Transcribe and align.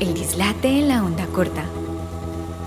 El 0.00 0.12
dislate 0.12 0.66
en 0.66 0.88
la 0.88 1.04
onda 1.04 1.24
corta. 1.28 1.64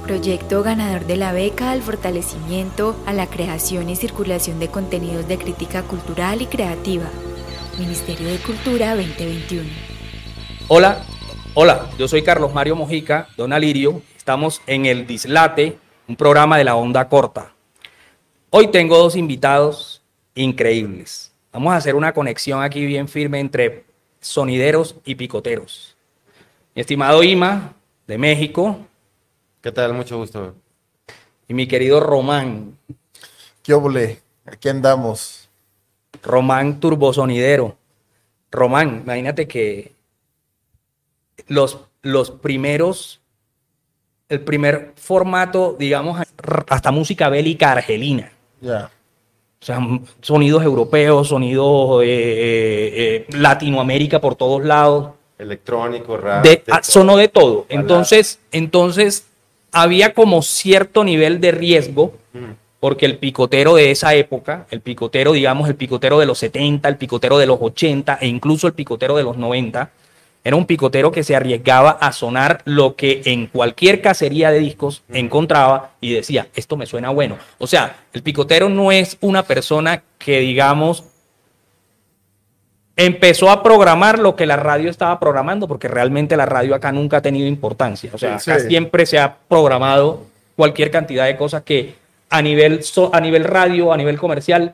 Proyecto 0.04 0.64
ganador 0.64 1.06
de 1.06 1.18
la 1.18 1.34
beca 1.34 1.72
al 1.72 1.82
fortalecimiento 1.82 2.96
a 3.06 3.12
la 3.12 3.28
creación 3.28 3.90
y 3.90 3.98
circulación 3.98 4.60
de 4.60 4.70
contenidos 4.70 5.28
de 5.28 5.38
crítica 5.38 5.84
cultural 5.84 6.42
y 6.42 6.46
creativa. 6.46 7.04
Ministerio 7.78 8.30
de 8.30 8.38
Cultura 8.38 8.96
2021. 8.96 9.70
Hola, 10.70 11.06
hola, 11.54 11.90
yo 12.00 12.08
soy 12.08 12.22
Carlos 12.22 12.54
Mario 12.54 12.78
Mojica, 12.78 13.28
Don 13.36 13.52
Alirio. 13.52 14.02
Estamos 14.16 14.62
en 14.66 14.86
El 14.86 15.06
Dislate, 15.06 15.78
un 16.08 16.16
programa 16.16 16.58
de 16.58 16.64
la 16.64 16.76
onda 16.76 17.10
corta. 17.10 17.52
Hoy 18.52 18.68
tengo 18.68 18.98
dos 18.98 19.18
invitados 19.18 20.02
increíbles. 20.34 21.34
Vamos 21.52 21.74
a 21.74 21.76
hacer 21.76 21.96
una 21.96 22.14
conexión 22.14 22.64
aquí 22.64 22.86
bien 22.86 23.10
firme 23.10 23.42
entre 23.42 23.84
sonideros 24.22 24.96
y 25.04 25.16
picoteros. 25.16 25.97
Mi 26.78 26.82
estimado 26.82 27.24
Ima, 27.24 27.74
de 28.06 28.20
México, 28.20 28.78
¿Qué 29.64 29.72
tal? 29.72 29.96
Mucho 29.96 30.18
gusto. 30.20 30.54
y 31.48 31.56
mi 31.56 31.68
querido 31.68 32.00
Román, 32.00 32.78
¿Qué 33.64 33.74
óvole? 33.74 34.20
Aquí 34.46 34.70
andamos. 34.70 35.50
Román 36.22 36.80
Turbosonidero. 36.80 37.76
Román, 38.52 39.02
imagínate 39.04 39.48
que 39.48 39.94
los, 41.48 41.80
los 42.04 42.30
primeros, 42.30 43.22
el 44.30 44.42
primer 44.42 44.94
formato, 44.98 45.76
digamos, 45.80 46.22
hasta 46.70 46.92
música 46.92 47.28
bélica 47.30 47.72
argelina. 47.72 48.32
Ya. 48.62 48.92
O 49.60 49.66
sea, 49.66 49.80
sonidos 50.22 50.62
europeos, 50.62 51.30
sonidos 51.30 52.04
eh, 52.04 52.06
eh, 52.06 52.92
eh, 52.96 53.36
Latinoamérica 53.36 54.22
por 54.22 54.36
todos 54.36 54.64
lados. 54.64 55.17
Electrónico, 55.40 56.18
rap. 56.18 56.44
De, 56.44 56.50
de 56.50 56.64
ah, 56.70 56.82
todo. 56.82 56.92
sonó 56.92 57.18
de 57.18 57.28
todo. 57.28 57.66
Entonces, 57.70 58.40
entonces 58.52 59.28
había 59.72 60.14
como 60.14 60.42
cierto 60.42 61.04
nivel 61.04 61.40
de 61.40 61.52
riesgo, 61.52 62.14
porque 62.80 63.06
el 63.06 63.18
picotero 63.18 63.76
de 63.76 63.92
esa 63.92 64.14
época, 64.16 64.68
el 64.70 64.82
picotero, 64.82 65.34
digamos, 65.34 65.68
el 65.68 65.76
picotero 65.76 66.20
de 66.20 66.26
los 66.26 66.38
70, 66.40 66.88
el 66.90 66.98
picotero 66.98 67.38
de 67.38 67.46
los 67.46 67.58
80 67.60 68.20
e 68.22 68.28
incluso 68.28 68.68
el 68.68 68.74
picotero 68.74 69.18
de 69.18 69.24
los 69.24 69.38
90, 69.38 69.90
era 70.44 70.56
un 70.56 70.66
picotero 70.66 71.12
que 71.12 71.24
se 71.24 71.36
arriesgaba 71.36 71.92
a 71.92 72.14
sonar 72.14 72.62
lo 72.64 72.96
que 72.96 73.22
en 73.26 73.48
cualquier 73.48 74.02
cacería 74.02 74.50
de 74.50 74.60
discos 74.60 75.04
encontraba 75.10 75.92
y 76.00 76.14
decía, 76.14 76.48
esto 76.56 76.78
me 76.78 76.86
suena 76.86 77.10
bueno. 77.10 77.38
O 77.58 77.68
sea, 77.68 77.98
el 78.14 78.24
picotero 78.24 78.70
no 78.70 78.92
es 78.92 79.18
una 79.20 79.44
persona 79.44 80.04
que, 80.18 80.40
digamos, 80.40 81.04
empezó 82.98 83.50
a 83.52 83.64
programar 83.64 84.20
lo 84.20 84.36
que 84.36 84.46
la 84.46 84.56
radio 84.58 84.90
estaba 84.90 85.20
programando, 85.20 85.68
porque 85.68 85.88
realmente 85.88 86.36
la 86.36 86.46
radio 86.46 86.76
acá 86.76 86.92
nunca 86.92 87.18
ha 87.18 87.22
tenido 87.22 87.48
importancia. 87.48 88.10
O 88.14 88.18
sea, 88.18 88.36
acá 88.36 88.60
sí. 88.60 88.68
siempre 88.68 89.06
se 89.06 89.20
ha 89.20 89.38
programado 89.48 90.24
cualquier 90.56 90.90
cantidad 90.92 91.26
de 91.26 91.38
cosas 91.38 91.62
que 91.64 91.96
a 92.30 92.42
nivel, 92.42 92.84
so- 92.84 93.12
a 93.14 93.22
nivel 93.22 93.44
radio, 93.46 93.94
a 93.94 93.98
nivel 93.98 94.18
comercial, 94.18 94.74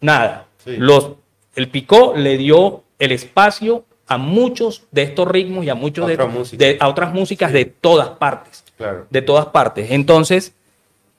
nada. 0.00 0.46
Sí. 0.64 0.76
Los, 0.78 1.10
el 1.56 1.68
Picó 1.68 2.14
le 2.16 2.36
dio 2.38 2.82
el 2.98 3.12
espacio 3.12 3.84
a 4.06 4.16
muchos 4.18 4.84
de 4.92 5.02
estos 5.02 5.26
ritmos 5.26 5.64
y 5.64 5.70
a 5.70 5.74
muchos 5.74 6.06
de, 6.06 6.14
Otra 6.14 6.26
música. 6.26 6.64
de- 6.64 6.76
a 6.80 6.88
otras 6.88 7.12
músicas 7.12 7.52
de 7.52 7.64
todas 7.64 8.08
partes 8.10 8.64
Claro. 8.76 9.06
de 9.10 9.22
todas 9.22 9.46
partes. 9.46 9.90
Entonces, 9.90 10.54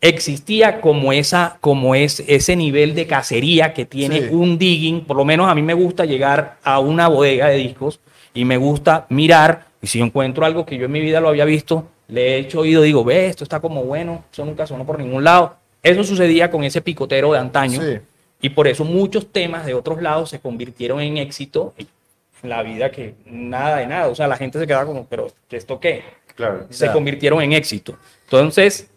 existía 0.01 0.81
como, 0.81 1.13
esa, 1.13 1.57
como 1.61 1.95
es, 1.95 2.23
ese 2.27 2.55
nivel 2.55 2.95
de 2.95 3.07
cacería 3.07 3.73
que 3.73 3.85
tiene 3.85 4.21
Sí. 4.21 4.27
un 4.31 4.57
digging. 4.57 5.05
Por 5.05 5.17
lo 5.17 5.25
menos 5.25 5.49
a 5.49 5.55
mí 5.55 5.61
me 5.61 5.73
gusta 5.73 6.05
llegar 6.05 6.57
a 6.63 6.79
una 6.79 7.07
bodega 7.07 7.47
de 7.47 7.57
discos 7.57 7.99
y 8.33 8.45
me 8.45 8.57
gusta 8.57 9.05
mirar. 9.09 9.65
Y 9.81 9.87
si 9.87 9.99
yo 9.99 10.05
encuentro 10.05 10.45
algo 10.45 10.65
que 10.65 10.77
yo 10.77 10.85
en 10.85 10.91
mi 10.91 10.99
vida 10.99 11.19
lo 11.21 11.29
había 11.29 11.45
visto, 11.45 11.87
le 12.07 12.35
he 12.35 12.37
hecho 12.39 12.59
oído, 12.59 12.81
digo, 12.83 13.03
ve, 13.03 13.27
esto 13.27 13.43
está 13.43 13.59
como 13.59 13.83
bueno, 13.83 14.23
eso 14.31 14.45
nunca 14.45 14.67
sonó 14.67 14.85
por 14.85 14.99
ningún 14.99 15.23
lado. 15.23 15.55
Eso 15.81 16.03
sucedía 16.03 16.49
con 16.51 16.63
ese 16.63 16.81
picotero 16.81 17.31
de 17.33 17.39
antaño. 17.39 17.81
Sí. 17.81 17.97
Y 18.41 18.49
por 18.49 18.67
eso 18.67 18.83
muchos 18.83 19.31
temas 19.31 19.65
de 19.65 19.73
otros 19.73 20.01
lados 20.01 20.29
se 20.29 20.39
convirtieron 20.39 20.99
en 21.01 21.17
éxito 21.17 21.73
en 21.77 22.49
la 22.49 22.61
vida 22.61 22.91
que 22.91 23.15
nada 23.25 23.77
de 23.77 23.87
nada. 23.87 24.07
O 24.07 24.15
sea, 24.15 24.27
la 24.27 24.37
gente 24.37 24.59
se 24.59 24.67
quedaba 24.67 24.85
como, 24.85 25.05
pero 25.05 25.27
¿esto 25.49 25.79
qué? 25.79 26.03
Claro. 26.35 26.67
se 26.69 26.91
convirtieron 26.91 27.41
en 27.41 27.53
éxito. 27.53 27.97
Entonces, 28.25 28.89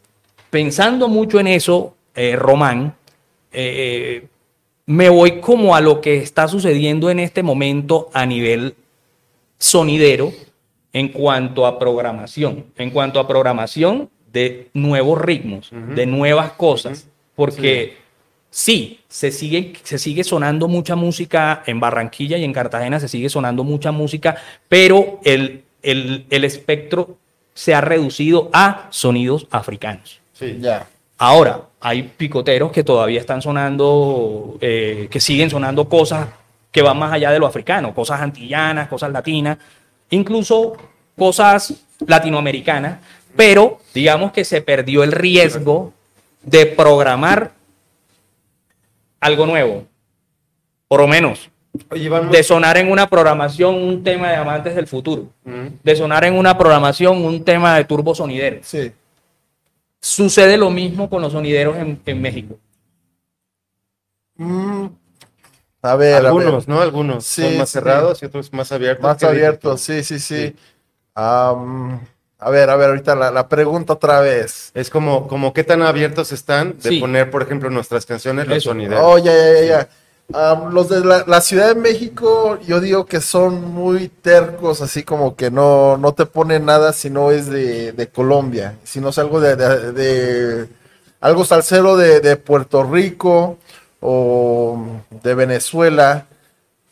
pensando 0.50 1.08
mucho 1.08 1.40
en 1.40 1.46
eso, 1.46 1.94
eh, 2.14 2.36
Román, 2.36 2.94
eh, 3.52 4.26
me 4.86 5.08
voy 5.08 5.40
como 5.40 5.74
a 5.74 5.80
lo 5.80 6.00
que 6.00 6.16
está 6.18 6.48
sucediendo 6.48 7.10
en 7.10 7.18
este 7.18 7.42
momento 7.42 8.08
a 8.12 8.24
nivel 8.24 8.74
sonidero 9.58 10.32
en 10.92 11.08
cuanto 11.08 11.66
a 11.66 11.78
programación, 11.78 12.64
en 12.76 12.90
cuanto 12.90 13.20
a 13.20 13.28
programación 13.28 14.08
de 14.32 14.70
nuevos 14.72 15.20
ritmos, 15.20 15.70
de 15.94 16.06
nuevas 16.06 16.52
cosas, 16.52 17.08
porque 17.34 17.98
sí, 18.50 19.00
se 19.08 19.30
sigue, 19.30 19.74
se 19.82 19.98
sigue 19.98 20.24
sonando 20.24 20.68
mucha 20.68 20.96
música 20.96 21.62
en 21.66 21.80
Barranquilla 21.80 22.38
y 22.38 22.44
en 22.44 22.52
Cartagena, 22.52 22.98
se 22.98 23.08
sigue 23.08 23.28
sonando 23.28 23.64
mucha 23.64 23.92
música, 23.92 24.36
pero 24.68 25.20
el, 25.24 25.64
el, 25.82 26.24
el 26.30 26.44
espectro 26.44 27.18
se 27.52 27.74
ha 27.74 27.80
reducido 27.80 28.50
a 28.52 28.86
sonidos 28.90 29.46
africanos. 29.50 30.20
Sí. 30.38 30.58
Ya. 30.60 30.86
Ahora, 31.18 31.62
hay 31.80 32.02
picoteros 32.02 32.70
que 32.70 32.84
todavía 32.84 33.18
están 33.18 33.42
sonando, 33.42 34.56
eh, 34.60 35.08
que 35.10 35.20
siguen 35.20 35.50
sonando 35.50 35.88
cosas 35.88 36.28
que 36.70 36.82
van 36.82 36.98
más 36.98 37.12
allá 37.12 37.30
de 37.32 37.40
lo 37.40 37.46
africano, 37.46 37.92
cosas 37.94 38.20
antillanas, 38.20 38.88
cosas 38.88 39.10
latinas, 39.10 39.58
incluso 40.10 40.74
cosas 41.16 41.74
latinoamericanas, 42.06 42.98
pero 43.34 43.78
digamos 43.92 44.32
que 44.32 44.44
se 44.44 44.60
perdió 44.60 45.02
el 45.02 45.12
riesgo 45.12 45.92
de 46.42 46.66
programar 46.66 47.52
algo 49.20 49.46
nuevo, 49.46 49.84
por 50.86 51.00
lo 51.00 51.08
menos, 51.08 51.50
de 52.30 52.42
sonar 52.42 52.76
en 52.78 52.90
una 52.90 53.08
programación 53.08 53.74
un 53.74 54.04
tema 54.04 54.30
de 54.30 54.36
amantes 54.36 54.74
del 54.74 54.86
futuro, 54.86 55.26
de 55.82 55.96
sonar 55.96 56.24
en 56.24 56.34
una 56.34 56.56
programación 56.56 57.24
un 57.24 57.44
tema 57.44 57.76
de 57.76 57.84
turbo 57.84 58.14
sonidero. 58.14 58.58
Sí. 58.62 58.92
Sucede 60.00 60.56
lo 60.56 60.70
mismo 60.70 61.10
con 61.10 61.22
los 61.22 61.32
sonideros 61.32 61.76
en, 61.76 62.00
en 62.04 62.22
México. 62.22 62.58
Mm. 64.36 64.86
A 65.82 65.96
ver, 65.96 66.14
a 66.14 66.18
ver. 66.18 66.26
Algunos, 66.26 66.68
¿no? 66.68 66.80
Algunos 66.80 67.24
Sí, 67.24 67.42
son 67.42 67.56
más 67.58 67.68
sí. 67.68 67.72
cerrados 67.74 68.22
y 68.22 68.26
otros 68.26 68.52
más 68.52 68.70
abiertos. 68.72 69.02
Más 69.02 69.16
¿Qué 69.16 69.26
dices 69.26 69.38
abiertos, 69.38 69.80
sí, 69.80 70.02
sí, 70.02 70.18
sí. 70.18 70.54
A 71.14 72.50
ver, 72.50 72.70
a 72.70 72.76
ver, 72.76 72.90
ahorita 72.90 73.16
la, 73.16 73.32
la 73.32 73.48
pregunta 73.48 73.94
otra 73.94 74.20
vez. 74.20 74.70
Es 74.74 74.90
como, 74.90 75.26
como 75.26 75.52
qué 75.52 75.64
tan 75.64 75.82
abiertos 75.82 76.30
están 76.30 76.78
de 76.78 76.90
Sí. 76.90 77.00
poner, 77.00 77.30
por 77.30 77.42
ejemplo, 77.42 77.68
nuestras 77.70 78.06
canciones, 78.06 78.46
los 78.46 78.62
sonideros. 78.62 79.00
Oh, 79.04 79.18
ya, 79.18 79.32
ya, 79.34 79.64
ya, 79.64 79.88
los 80.28 80.88
de 80.90 81.00
la, 81.04 81.40
Ciudad 81.40 81.68
de 81.74 81.80
México, 81.80 82.58
yo 82.66 82.80
digo 82.80 83.06
que 83.06 83.20
son 83.20 83.64
muy 83.72 84.08
tercos, 84.08 84.82
así 84.82 85.02
como 85.02 85.36
que 85.36 85.50
no, 85.50 85.96
no 85.96 86.12
te 86.12 86.26
ponen 86.26 86.66
nada 86.66 86.92
si 86.92 87.08
no 87.08 87.30
es 87.30 87.46
de, 87.46 87.92
de 87.92 88.08
Colombia, 88.08 88.76
si 88.84 89.00
no 89.00 89.08
es 89.08 89.18
algo 89.18 89.40
de, 89.40 89.56
de- 89.56 90.68
algo 91.20 91.44
salsero 91.44 91.96
de, 91.96 92.36
Puerto 92.36 92.84
Rico 92.84 93.58
o 94.00 94.78
de 95.22 95.34
Venezuela, 95.34 96.26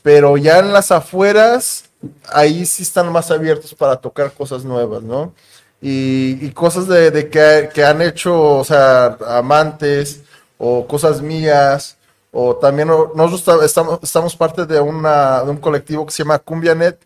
pero 0.03 0.37
ya 0.37 0.59
en 0.61 0.73
las 0.73 0.91
afueras, 0.93 1.85
ahí 2.33 2.67
sí 2.67 2.83
están 2.85 3.13
más 3.13 3.31
abiertos 3.31 3.75
para 3.75 3.97
tocar 3.97 4.33
cosas 4.33 4.65
nuevas, 4.65 5.03
¿no? 5.03 5.33
Y, 5.81 6.39
y 6.45 6.51
cosas 6.53 6.89
de 6.89 7.29
que, 7.31 7.69
que 7.75 7.85
han 7.85 8.03
hecho, 8.03 8.59
o 8.59 8.65
sea, 8.65 9.17
amantes 9.29 10.23
o 10.59 10.87
cosas 10.87 11.23
mías. 11.23 11.96
O 12.39 12.57
también 12.57 12.89
nosotros 12.89 13.45
ta- 13.45 13.65
estamos, 13.65 13.99
estamos 14.03 14.37
parte 14.37 14.67
de, 14.67 14.79
una, 14.81 15.43
de 15.43 15.51
un 15.51 15.57
colectivo 15.57 16.05
que 16.05 16.13
se 16.13 16.23
llama 16.23 16.39
CumbiaNet, 16.39 16.99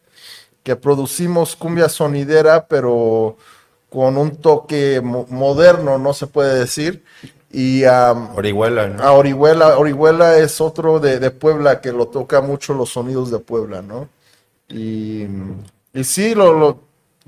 que 0.64 0.74
producimos 0.76 1.54
cumbia 1.56 1.88
sonidera, 1.88 2.66
pero 2.66 3.36
con 3.90 4.16
un 4.16 4.36
toque 4.36 5.00
mo- 5.02 5.26
moderno, 5.30 5.98
no 5.98 6.14
se 6.14 6.26
puede 6.26 6.58
decir. 6.58 7.04
Y 7.52 7.84
am, 7.84 8.36
Orihuela, 8.36 8.88
¿no? 8.88 9.02
a 9.02 9.12
Orihuela, 9.12 9.78
Orihuela 9.78 10.36
es 10.38 10.60
otro 10.60 11.00
de, 11.00 11.20
de 11.20 11.30
Puebla 11.30 11.80
que 11.80 11.92
lo 11.92 12.06
toca 12.08 12.40
mucho 12.40 12.74
los 12.74 12.90
sonidos 12.90 13.30
de 13.30 13.38
Puebla, 13.40 13.82
¿no? 13.82 14.08
Y, 14.68 15.26
y 15.94 16.04
sí, 16.04 16.34
lo, 16.34 16.52
lo- 16.58 16.80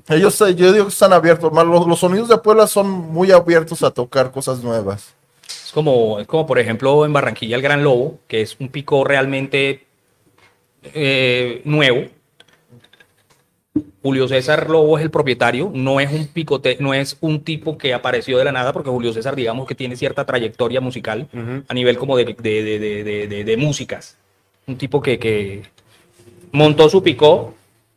ellos, 0.09 0.37
yo 0.39 0.73
digo 0.73 0.85
que 0.85 0.91
están 0.93 1.13
abiertos, 1.13 1.53
más 1.53 1.65
los, 1.65 1.87
los 1.87 1.99
sonidos 1.99 2.27
de 2.29 2.37
Puebla 2.37 2.67
son 2.67 2.89
muy 2.89 3.31
abiertos 3.31 3.83
a 3.83 3.91
tocar 3.91 4.31
cosas 4.31 4.61
nuevas. 4.63 5.13
Como, 5.73 6.19
es 6.19 6.27
como, 6.27 6.45
por 6.45 6.59
ejemplo, 6.59 7.05
en 7.05 7.13
Barranquilla 7.13 7.55
el 7.55 7.61
Gran 7.61 7.83
Lobo, 7.83 8.19
que 8.27 8.41
es 8.41 8.55
un 8.59 8.69
pico 8.69 9.03
realmente 9.03 9.85
eh, 10.83 11.61
nuevo. 11.65 12.05
Julio 14.03 14.27
César 14.27 14.69
Lobo 14.69 14.97
es 14.97 15.03
el 15.03 15.09
propietario, 15.09 15.71
no 15.73 15.99
es 15.99 16.11
un 16.11 16.27
picote, 16.27 16.77
no 16.79 16.93
es 16.93 17.17
un 17.21 17.41
tipo 17.43 17.77
que 17.77 17.93
apareció 17.93 18.37
de 18.37 18.43
la 18.43 18.51
nada, 18.51 18.71
porque 18.73 18.89
Julio 18.89 19.13
César, 19.13 19.35
digamos 19.35 19.65
que 19.65 19.75
tiene 19.75 19.95
cierta 19.95 20.25
trayectoria 20.25 20.81
musical 20.81 21.27
a 21.67 21.73
nivel 21.73 21.97
como 21.97 22.17
de, 22.17 22.25
de, 22.39 22.63
de- 23.27 23.43
de- 23.43 23.57
músicas. 23.57 24.17
Un 24.67 24.77
tipo 24.77 25.01
que, 25.01 25.17
que 25.17 25.63
montó 26.51 26.89
su 26.89 27.01
picó, 27.01 27.55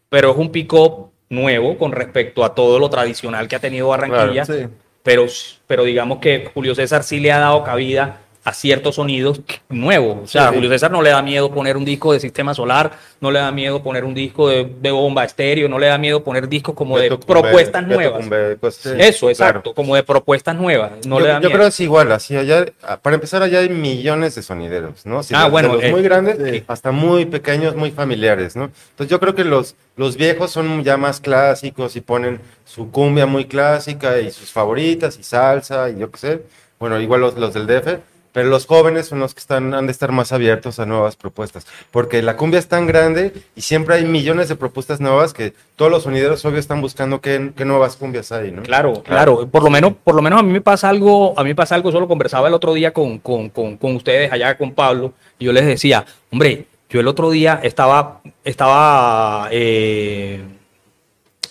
pero 0.09 0.31
es 0.31 0.37
un 0.37 0.51
picó 0.51 1.11
nuevo 1.29 1.77
con 1.77 1.93
respecto 1.93 2.45
a 2.45 2.55
todo 2.55 2.79
lo 2.79 2.89
tradicional 2.89 3.49
que 3.49 3.57
ha 3.57 3.61
tenido 3.61 3.89
Barranquilla, 3.89 4.45
Sí. 4.47 4.67
Pero, 5.07 5.25
pero 5.69 5.85
digamos 5.85 6.19
que 6.19 6.51
Julio 6.53 6.75
César 6.75 7.05
sí 7.05 7.21
le 7.21 7.31
ha 7.31 7.39
dado 7.39 7.63
cabida 7.63 8.23
a 8.47 8.53
ciertos 8.53 8.95
sonidos 8.95 9.41
nuevos. 9.69 10.19
O 10.23 10.27
sea, 10.29 10.49
Sí. 10.51 10.55
Julio 10.55 10.71
César 10.71 10.91
no 10.93 11.03
le 11.03 11.11
da 11.11 11.21
miedo 11.21 11.53
poner 11.53 11.77
un 11.77 11.85
disco 11.85 12.13
de 12.13 12.21
sistema 12.21 12.55
solar, 12.55 12.93
no 13.21 13.33
le 13.33 13.41
da 13.41 13.51
miedo 13.51 13.83
poner 13.83 14.05
un 14.05 14.15
disco 14.15 14.49
de, 14.49 14.65
de 14.81 14.91
bomba 14.93 15.25
estéreo, 15.25 15.69
no 15.69 15.81
le 15.81 15.89
da 15.89 15.99
miedo 15.99 16.23
poner 16.23 16.49
discos 16.49 16.75
como 16.77 16.97
de 16.97 17.11
Beto 17.11 17.19
Cumbe, 17.19 17.41
propuestas 17.41 17.83
Beto 17.89 17.95
nuevas. 17.97 18.21
Cumbe, 18.21 18.57
cosas 18.61 18.87
así. 18.87 18.97
Eso, 19.01 19.19
Claro. 19.27 19.31
exacto, 19.33 19.75
como 19.75 19.97
de 19.97 20.05
propuestas 20.05 20.55
nuevas. 20.55 20.93
No 21.07 21.19
yo, 21.19 21.25
le 21.25 21.29
da 21.29 21.35
yo 21.35 21.41
miedo. 21.41 21.51
creo 21.51 21.63
que 21.65 21.69
es 21.71 21.81
igual, 21.81 22.13
así 22.13 22.37
allá, 22.37 22.67
ah, 22.85 22.99
para 23.03 23.15
empezar 23.15 23.43
allá 23.43 23.59
hay 23.59 23.69
millones 23.69 24.37
de 24.37 24.43
sonideros, 24.43 25.05
¿no? 25.05 25.25
Sí, 25.25 25.35
Ah, 25.37 25.49
bueno, 25.49 25.75
los 25.75 25.83
eh, 25.83 25.91
muy 25.91 26.03
grandes 26.03 26.37
sí. 26.39 26.63
hasta 26.69 26.93
muy 26.93 27.25
pequeños, 27.27 27.75
muy 27.75 27.91
familiares, 27.91 28.55
¿no? 28.55 28.71
Entonces 28.91 29.11
yo 29.11 29.19
creo 29.19 29.35
que 29.35 29.43
los, 29.43 29.75
los 29.97 30.17
viejos 30.17 30.53
son 30.53 30.85
ya 30.85 30.97
más 30.97 31.21
clásicos 31.21 31.97
y 31.97 32.01
ponen 32.01 32.41
su 32.65 32.93
cumbia 32.93 33.27
muy 33.27 33.47
clásica 33.47 34.21
y 34.21 34.31
sus 34.31 34.53
favoritas 34.53 35.19
y 35.19 35.25
salsa 35.25 35.91
y 35.91 35.99
yo 35.99 36.13
qué 36.13 36.19
sé. 36.19 36.43
Bueno, 36.79 37.01
igual 37.01 37.23
los, 37.23 37.35
los 37.37 37.55
del 37.55 37.67
DF, 37.67 37.99
pero 38.37 38.51
los 38.51 38.67
jóvenes 38.67 39.07
son 39.07 39.19
los 39.21 39.33
que 39.33 39.41
están, 39.41 39.73
han 39.73 39.87
de 39.87 39.93
estar 39.93 40.13
más 40.13 40.31
abiertos 40.31 40.79
a 40.79 40.85
nuevas 40.85 41.17
propuestas, 41.17 41.67
porque 41.91 42.21
la 42.21 42.37
cumbia 42.37 42.59
es 42.59 42.69
tan 42.69 42.87
grande 42.87 43.33
y 43.55 43.63
siempre 43.63 43.95
hay 43.95 44.05
millones 44.05 44.51
de 44.51 44.57
propuestas 44.57 45.01
nuevas 45.01 45.33
que 45.33 45.55
todos 45.75 45.91
los 45.91 46.03
sonideros 46.03 46.45
obvio 46.45 46.59
están 46.59 46.83
buscando 46.83 47.23
qué, 47.23 47.53
qué 47.57 47.65
nuevas 47.65 47.97
cumbias 47.97 48.33
hay, 48.33 48.53
¿no? 48.53 48.63
Claro, 48.63 49.03
claro. 49.03 49.49
Por 49.49 49.63
lo 49.63 49.71
menos, 49.71 49.95
por 50.05 50.15
lo 50.15 50.21
menos 50.21 50.39
a 50.39 50.43
mí 50.43 50.53
me 50.53 50.61
pasa 50.61 50.91
algo, 50.91 51.33
a 51.35 51.43
mí 51.45 51.49
me 51.49 51.55
pasa 51.55 51.77
algo, 51.77 51.91
solo 51.91 52.07
conversaba 52.07 52.49
el 52.49 52.53
otro 52.53 52.75
día 52.75 52.93
con, 52.93 53.21
con, 53.21 53.49
con, 53.49 53.79
con 53.79 53.97
ustedes 53.97 54.31
allá 54.31 54.59
con 54.59 54.75
Pablo, 54.75 55.15
y 55.39 55.47
yo 55.47 55.53
les 55.55 55.65
decía, 55.65 56.05
hombre, 56.31 56.67
yo 56.91 57.01
el 57.01 57.09
otro 57.09 57.31
día 57.31 57.59
estaba, 57.63 58.21
estaba, 58.45 59.49
eh, 59.51 60.43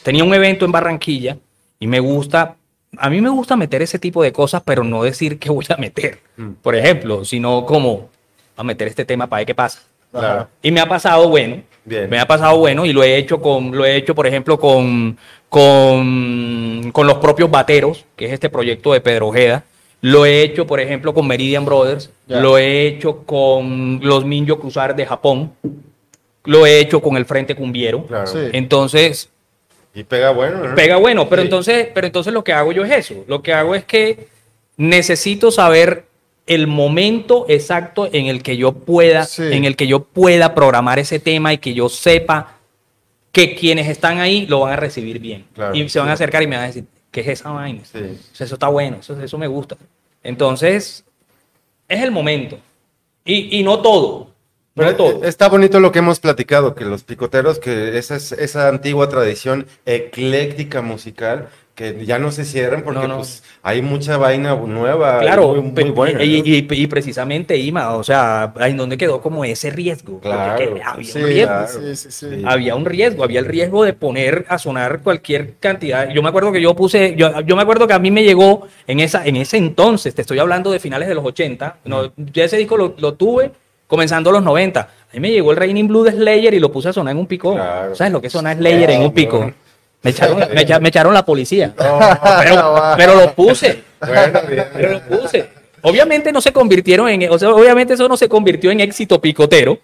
tenía 0.04 0.24
un 0.24 0.36
evento 0.36 0.66
en 0.66 0.72
Barranquilla 0.72 1.36
y 1.80 1.88
me 1.88 2.00
gusta, 2.00 2.58
a 3.00 3.10
mí 3.10 3.22
me 3.22 3.30
gusta 3.30 3.56
meter 3.56 3.82
ese 3.82 4.00
tipo 4.00 4.22
de 4.24 4.32
cosas, 4.32 4.62
pero 4.66 4.84
no 4.84 5.04
decir 5.04 5.40
que 5.40 5.50
voy 5.50 5.66
a 5.70 5.78
meter, 5.78 6.20
Mm. 6.38 6.52
por 6.62 6.76
ejemplo, 6.76 7.24
sino 7.26 7.66
como 7.66 8.10
a 8.58 8.64
meter 8.64 8.88
este 8.88 9.06
tema 9.06 9.28
para 9.28 9.40
ver 9.42 9.48
qué 9.48 9.56
pasa. 9.56 9.82
Claro. 10.12 10.48
Y 10.62 10.72
me 10.72 10.80
ha 10.80 10.88
pasado 10.88 11.28
bueno. 11.30 11.62
Bien. 11.84 12.10
Me 12.10 12.20
ha 12.20 12.26
pasado 12.26 12.58
bueno 12.58 12.86
y 12.86 12.94
lo 12.94 13.04
he 13.04 13.16
hecho 13.18 13.40
con, 13.42 13.76
lo 13.76 13.86
he 13.86 13.96
hecho, 13.96 14.16
por 14.16 14.26
ejemplo, 14.26 14.60
con, 14.60 15.18
con, 15.50 16.92
con 16.92 17.08
los 17.08 17.18
propios 17.18 17.50
bateros, 17.52 18.06
que 18.16 18.26
es 18.26 18.34
este 18.34 18.50
proyecto 18.50 18.94
de 18.94 19.02
Pedro 19.02 19.28
Ojeda. 19.28 19.64
Lo 20.02 20.26
he 20.26 20.42
hecho, 20.44 20.68
por 20.68 20.80
ejemplo, 20.80 21.14
con 21.14 21.28
Meridian 21.28 21.66
Brothers. 21.66 22.10
Ya. 22.28 22.40
Lo 22.40 22.58
he 22.58 22.88
hecho 22.88 23.24
con 23.24 24.00
los 24.04 24.26
Minjo 24.26 24.60
Cruzar 24.60 24.96
de 24.96 25.06
Japón. 25.06 25.52
Lo 26.44 26.66
he 26.66 26.80
hecho 26.80 27.02
con 27.02 27.18
el 27.18 27.26
Frente 27.26 27.56
Cumbiero. 27.56 28.06
Claro. 28.06 28.28
Sí. 28.28 28.38
Entonces, 28.54 29.30
Y 29.96 30.04
pega 30.04 30.32
bueno, 30.32 30.58
¿no? 30.70 30.76
pega 30.76 30.98
bueno, 30.98 31.28
pero 31.30 31.42
Sí. 31.42 31.46
entonces, 31.48 31.88
pero 31.94 32.06
entonces 32.06 32.34
lo 32.34 32.44
que 32.44 32.54
hago 32.54 32.72
yo 32.74 32.84
es 32.86 32.92
eso. 32.92 33.24
Lo 33.28 33.42
que 33.42 33.54
hago 33.54 33.74
es 33.76 33.86
que 33.86 34.28
necesito 34.78 35.52
saber 35.52 36.06
el 36.48 36.68
momento 36.68 37.46
exacto 37.50 38.08
en 38.12 38.28
el 38.28 38.44
que 38.44 38.58
yo 38.58 38.74
pueda, 38.74 39.26
Sí. 39.26 39.44
en 39.52 39.66
el 39.66 39.76
que 39.76 39.88
yo 39.88 40.04
pueda 40.04 40.54
programar 40.54 41.00
ese 41.00 41.20
tema 41.20 41.54
y 41.54 41.58
que 41.58 41.74
yo 41.74 41.90
sepa 41.90 42.58
que 43.32 43.56
quienes 43.56 43.88
están 43.90 44.20
ahí 44.20 44.46
lo 44.48 44.60
van 44.62 44.74
a 44.74 44.76
recibir 44.76 45.20
bien. 45.20 45.46
Claro, 45.56 45.74
y 45.76 45.88
se 45.90 46.00
van 46.00 46.10
a 46.10 46.14
acercar 46.14 46.44
y 46.44 46.48
me 46.48 46.56
van 46.56 46.66
a 46.66 46.68
decir, 46.68 46.86
¿qué 47.12 47.22
es 47.22 47.28
esa 47.28 47.52
vaina? 47.52 47.82
Sí. 47.84 48.00
Eso 48.38 48.54
está 48.56 48.68
bueno, 48.68 48.98
eso, 49.00 49.20
eso 49.22 49.38
me 49.38 49.48
gusta. 49.48 49.76
Entonces, 50.24 51.04
es 51.88 52.02
el 52.04 52.12
momento. 52.12 52.58
Y, 53.24 53.60
y 53.60 53.64
no 53.64 53.80
todo. 53.82 54.25
Pero 54.76 54.92
no 54.92 54.98
todo. 54.98 55.24
eh, 55.24 55.30
está 55.30 55.48
bonito 55.48 55.80
lo 55.80 55.92
que 55.94 56.00
hemos 56.00 56.20
platicado, 56.20 56.76
que 56.76 56.84
los 56.84 57.04
picoteros, 57.04 57.60
que 57.60 57.98
esa, 57.98 58.18
es- 58.18 58.34
esa 58.34 58.68
antigua 58.68 59.08
tradición 59.08 59.66
ecléctica 59.86 60.82
musical, 60.82 61.48
que 61.76 62.06
ya 62.06 62.20
no 62.20 62.32
se 62.32 62.46
cierran 62.46 62.84
porque 62.84 63.02
No, 63.02 63.08
no. 63.08 63.16
pues, 63.18 63.44
hay 63.62 63.82
mucha 63.82 64.16
vaina 64.18 64.56
nueva. 64.56 65.20
Claro, 65.20 65.56
muy, 65.56 65.72
muy 65.84 65.92
buena. 65.92 66.24
y, 66.24 66.40
¿no? 66.42 66.48
y- 66.48 66.68
y 66.84 66.88
precisamente 66.88 67.58
Ima, 67.58 67.96
o 67.96 68.04
sea, 68.04 68.54
en 68.62 68.76
donde 68.78 68.98
quedó 68.98 69.22
como 69.22 69.44
ese 69.46 69.70
riesgo. 69.72 70.20
Claro, 70.22 70.58
que 70.58 70.82
había 70.82 71.06
Sí, 71.06 71.20
un 71.20 71.26
riesgo. 71.26 71.48
claro. 71.54 71.96
sí, 71.96 72.12
sí. 72.12 72.42
Había 72.46 72.76
un 72.76 72.86
riesgo, 72.86 73.24
había 73.26 73.40
el 73.40 73.46
riesgo 73.46 73.84
de 73.86 73.94
poner 73.94 74.46
a 74.50 74.58
sonar 74.58 75.02
cualquier 75.02 75.56
cantidad. 75.60 76.10
Yo 76.10 76.22
me 76.22 76.30
acuerdo 76.30 76.52
que 76.54 76.62
yo 76.62 76.74
puse, 76.76 77.14
yo, 77.18 77.42
yo 77.42 77.56
me 77.58 77.62
acuerdo 77.62 77.88
que 77.88 77.94
a 77.94 78.00
mí 78.00 78.10
me 78.12 78.24
llegó 78.24 78.68
en 78.88 79.00
esa, 79.02 79.26
en 79.26 79.36
ese 79.38 79.56
entonces, 79.58 80.16
te 80.16 80.22
estoy 80.22 80.40
hablando 80.40 80.72
de 80.72 80.80
finales 80.80 81.08
de 81.10 81.16
los 81.16 81.26
80, 81.26 81.78
no, 81.86 82.12
ya 82.18 82.44
ese 82.46 82.56
disco 82.58 82.76
lo, 82.78 82.96
lo 82.98 83.14
tuve 83.16 83.52
comenzando 83.96 84.32
los 84.32 84.44
90. 84.44 84.80
A 84.82 84.88
mí 85.14 85.20
me 85.20 85.32
llegó 85.32 85.52
el 85.52 85.58
Raining 85.58 85.88
Blue 85.88 86.04
de 86.04 86.12
Slayer 86.12 86.54
y 86.54 86.60
lo 86.60 86.72
puse 86.72 86.90
a 86.90 86.94
sonar 86.94 87.14
en 87.14 87.18
un 87.18 87.26
pico. 87.28 87.54
Claro. 87.54 87.96
¿Sabes 87.96 88.12
lo 88.14 88.22
que 88.22 88.30
sonar 88.30 88.58
Slayer 88.58 88.90
en 88.92 89.02
un 89.04 89.14
pico? 89.14 89.52
Me 90.02 90.12
echaron, 90.12 90.38
me, 90.38 90.62
echa- 90.62 90.80
me 90.80 90.90
echaron 90.90 91.14
la 91.14 91.26
policía. 91.26 91.74
No, 91.78 92.00
Pero, 92.98 93.16
lo 93.16 93.34
puse. 93.34 93.84
Bueno, 94.00 94.40
bien. 94.48 94.66
Pero 94.74 94.92
lo 94.92 95.02
puse. 95.02 95.50
Obviamente 95.82 96.32
no 96.32 96.42
se 96.42 96.52
convirtieron 96.52 97.08
en, 97.10 97.30
o 97.32 97.40
sea, 97.40 97.50
obviamente 97.52 97.94
eso 97.94 98.08
no 98.08 98.18
se 98.18 98.28
convirtió 98.30 98.70
en 98.72 98.82
éxito 98.82 99.20
picotero, 99.22 99.80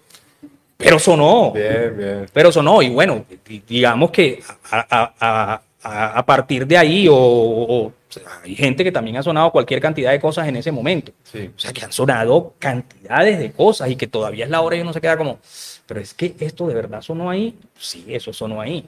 pero 0.76 0.98
sonó. 0.98 1.52
Bien, 1.52 1.94
bien. 1.96 2.26
Pero 2.32 2.52
sonó, 2.52 2.82
y 2.82 2.90
bueno, 2.90 3.24
di- 3.48 3.62
digamos 3.66 4.10
que 4.10 4.42
a, 4.70 4.86
a- 4.90 5.12
a- 5.20 5.60
a- 5.82 6.18
a 6.18 6.26
partir 6.26 6.66
de 6.66 6.76
ahí, 6.78 7.08
o, 7.08 7.14
o- 7.16 7.86
o 7.86 7.92
sea, 8.08 8.22
hay 8.44 8.54
gente 8.54 8.84
que 8.84 8.92
también 8.92 9.16
ha 9.16 9.22
sonado 9.22 9.50
cualquier 9.50 9.80
cantidad 9.80 10.10
de 10.12 10.20
cosas 10.20 10.46
en 10.46 10.56
ese 10.56 10.70
momento. 10.70 11.12
Sí. 11.24 11.50
O 11.56 11.58
sea, 11.58 11.72
que 11.72 11.84
han 11.84 11.92
sonado 11.92 12.54
cantidades 12.58 13.38
de 13.38 13.52
cosas 13.52 13.90
y 13.90 13.96
que 13.96 14.06
todavía 14.06 14.44
es 14.44 14.50
la 14.50 14.60
hora 14.60 14.76
y 14.76 14.80
uno 14.80 14.92
se 14.92 15.00
queda 15.00 15.16
como, 15.16 15.38
pero 15.86 16.00
es 16.00 16.12
que 16.14 16.34
esto 16.40 16.66
de 16.68 16.74
verdad 16.74 17.00
sonó 17.02 17.30
ahí. 17.30 17.56
Sí, 17.78 18.04
eso 18.08 18.32
sonó 18.32 18.60
ahí. 18.60 18.86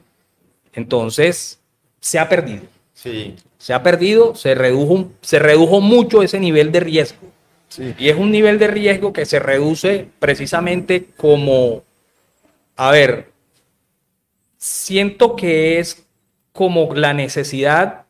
Entonces, 0.73 1.59
se 1.99 2.19
ha 2.19 2.29
perdido. 2.29 2.63
Sí. 2.93 3.35
Se 3.57 3.73
ha 3.73 3.81
perdido, 3.81 4.35
se 4.35 4.53
redujo, 4.55 5.09
se 5.21 5.39
redujo 5.39 5.81
mucho 5.81 6.21
ese 6.21 6.39
nivel 6.39 6.71
de 6.71 6.79
riesgo. 6.81 7.27
Sí. 7.67 7.93
Y 7.97 8.09
es 8.09 8.15
un 8.15 8.31
nivel 8.31 8.59
de 8.59 8.67
riesgo 8.67 9.11
que 9.11 9.25
se 9.25 9.39
reduce 9.39 10.07
precisamente 10.19 11.07
como, 11.17 11.81
a 12.75 12.91
ver, 12.91 13.31
siento 14.57 15.35
que 15.35 15.79
es 15.79 16.04
como 16.55 16.95
la 16.95 17.13
necesidad 17.13 18.05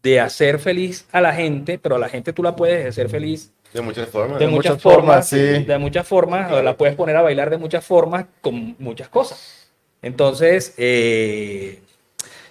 de 0.00 0.20
hacer 0.20 0.60
feliz 0.60 1.08
a 1.10 1.20
la 1.20 1.34
gente, 1.34 1.76
pero 1.76 1.96
a 1.96 1.98
la 1.98 2.08
gente 2.08 2.32
tú 2.32 2.40
la 2.40 2.54
puedes 2.54 2.86
hacer 2.86 3.08
feliz 3.08 3.52
De 3.74 3.80
muchas 3.80 4.08
formas. 4.08 4.38
de 4.38 4.46
muchas, 4.46 4.74
muchas 4.74 4.82
formas, 4.82 5.28
formas, 5.28 5.28
sí. 5.28 5.64
de 5.64 5.78
muchas 5.78 6.06
formas, 6.06 6.64
la 6.64 6.76
puedes 6.76 6.94
poner 6.94 7.16
a 7.16 7.22
bailar 7.22 7.50
de 7.50 7.58
muchas 7.58 7.84
formas, 7.84 8.26
con 8.40 8.76
muchas 8.78 9.08
cosas. 9.08 9.72
Entonces, 10.02 10.72
eh, 10.78 11.82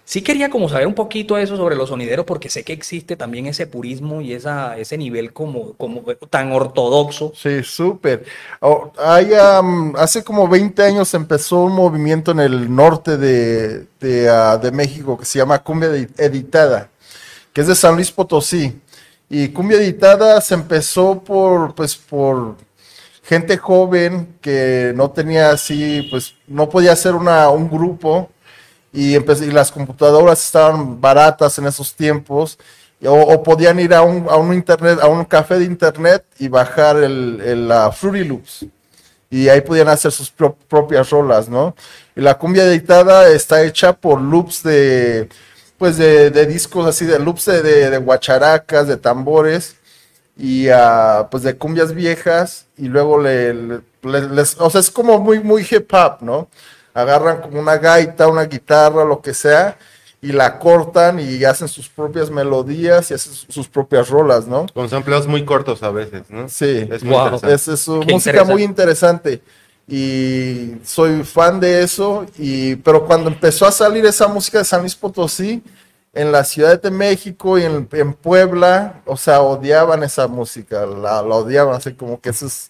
sí 0.10 0.22
quería 0.24 0.50
como 0.50 0.68
saber 0.70 0.88
un 0.88 0.96
poquito 0.96 1.38
eso 1.38 1.56
sobre 1.56 1.76
los 1.76 1.90
sonideros, 1.90 2.26
porque 2.26 2.50
sé 2.50 2.64
que 2.64 2.74
existe 2.74 3.16
también 3.16 3.46
ese 3.46 3.68
purismo 3.68 4.22
y 4.22 4.34
esa, 4.34 4.76
ese 4.78 4.98
nivel 4.98 5.34
como, 5.34 5.74
como 5.74 6.02
tan 6.30 6.52
ortodoxo. 6.52 7.32
Sí, 7.36 7.64
súper. 7.64 8.26
Oh, 8.60 8.92
am, 8.98 9.96
hace 9.96 10.24
como 10.24 10.48
20 10.48 10.82
años 10.84 11.14
empezó 11.14 11.64
un 11.64 11.74
movimiento 11.74 12.32
en 12.32 12.40
el 12.40 12.74
norte 12.74 13.18
de, 13.18 13.88
ah, 14.30 14.58
de 14.58 14.72
México 14.72 15.18
que 15.18 15.26
se 15.26 15.40
llama 15.40 15.60
Cumbia 15.64 15.90
Edi- 15.90 16.10
Editada, 16.18 16.90
que 17.54 17.62
es 17.62 17.68
de 17.68 17.76
San 17.76 17.96
Luis 17.96 18.12
Potosí. 18.12 18.80
Y 19.30 19.50
Cumbia 19.50 19.78
Editada 19.78 20.42
se 20.42 20.56
empezó 20.56 21.22
por, 21.24 21.76
pues, 21.76 21.96
por 21.96 22.56
gente 23.24 23.58
joven 23.58 24.38
que 24.42 24.94
no 24.96 25.12
tenía 25.12 25.52
así, 25.52 26.08
pues, 26.12 26.36
no 26.48 26.70
podía 26.70 26.94
hacer 26.94 27.16
una, 27.16 27.50
un 27.50 27.70
grupo 27.70 28.30
y, 28.92 29.18
las 29.52 29.72
computadoras 29.72 30.44
estaban 30.44 31.00
baratas 31.00 31.58
en 31.60 31.68
esos 31.68 31.94
tiempos 31.94 32.58
o, 33.06 33.44
podían 33.44 33.80
ir 33.80 33.94
a 33.94 34.02
un, 34.02 34.28
a 34.30 34.36
un 34.36 34.54
internet 34.54 35.00
a 35.02 35.08
un 35.08 35.24
café 35.26 35.60
de 35.60 35.66
internet 35.66 36.26
y 36.38 36.48
bajar 36.48 36.98
el, 36.98 37.42
el, 37.46 37.68
la 37.68 37.92
Fruity 37.92 38.26
Loops 38.26 38.66
y 39.30 39.48
ahí 39.48 39.62
podían 39.62 39.88
hacer 39.88 40.12
sus 40.12 40.32
pro- 40.32 40.58
propias 40.68 41.10
rolas, 41.12 41.48
¿no? 41.48 41.76
Y 42.16 42.22
la 42.22 42.38
cumbia 42.38 42.66
editada 42.66 43.30
está 43.30 43.62
hecha 43.64 43.94
por 43.94 44.20
loops 44.20 44.64
de 44.64 45.30
pues 45.78 45.98
de, 45.98 46.30
discos 46.46 46.86
así 46.88 47.06
de 47.06 47.20
loops 47.20 47.46
de, 47.46 47.98
guacharacas, 48.00 48.88
de 48.88 48.98
tambores 48.98 49.78
y 50.38 50.68
ah, 50.70 51.28
pues 51.32 51.44
de 51.44 51.56
cumbias 51.56 51.94
viejas 51.94 52.66
y 52.78 52.88
luego 52.88 53.22
le, 53.22 53.80
o 54.04 54.70
sea, 54.70 54.82
es 54.82 54.92
como 54.92 55.20
muy, 55.20 55.40
muy 55.40 55.66
hip 55.70 55.94
hop, 55.94 56.18
¿no? 56.22 56.50
Agarran 57.02 57.42
como 57.42 57.60
una 57.60 57.78
gaita, 57.78 58.28
una 58.28 58.44
guitarra, 58.46 59.04
lo 59.06 59.22
que 59.22 59.34
sea, 59.34 59.78
y 60.22 60.32
la 60.34 60.60
cortan 60.60 61.20
y 61.20 61.44
hacen 61.46 61.68
sus 61.68 61.88
propias 61.90 62.30
melodías 62.30 63.10
y 63.10 63.14
hacen 63.14 63.34
sus- 63.34 63.68
propias 63.70 64.10
rolas, 64.10 64.48
¿no? 64.48 64.66
Con 64.74 64.90
sampleos 64.90 65.28
muy 65.28 65.46
cortos 65.46 65.82
a 65.84 65.92
veces, 65.92 66.24
¿no? 66.30 66.50
Sí, 66.50 66.88
Es 66.92 67.04
muy 67.04 67.14
Wow. 67.14 67.26
interesante. 67.26 67.54
es, 67.56 67.68
es 67.70 67.88
una 67.88 68.06
Qué 68.06 68.12
música 68.14 68.30
interesante. 68.32 68.54
muy 68.54 68.64
interesante 68.64 69.42
y 69.88 70.76
soy 70.84 71.24
fan 71.24 71.60
de 71.60 71.82
eso, 71.84 72.26
y, 72.38 72.76
pero 72.78 73.06
cuando 73.06 73.30
empezó 73.30 73.66
a 73.66 73.72
salir 73.72 74.06
esa 74.06 74.28
música 74.28 74.60
de 74.60 74.66
San 74.66 74.82
Luis 74.82 74.96
Potosí, 74.96 75.64
en 76.14 76.32
la 76.32 76.44
Ciudad 76.44 76.82
de 76.82 76.90
México 76.92 77.58
y 77.58 77.64
en, 77.64 77.88
en 77.92 78.14
Puebla, 78.14 79.02
o 79.06 79.16
sea, 79.16 79.42
odiaban 79.42 80.04
esa 80.04 80.28
música, 80.28 80.86
la, 80.86 81.22
la 81.22 81.36
odiaban, 81.36 81.76
así 81.76 81.94
como 81.94 82.20
que 82.20 82.30
eso 82.30 82.48
es 82.48 82.70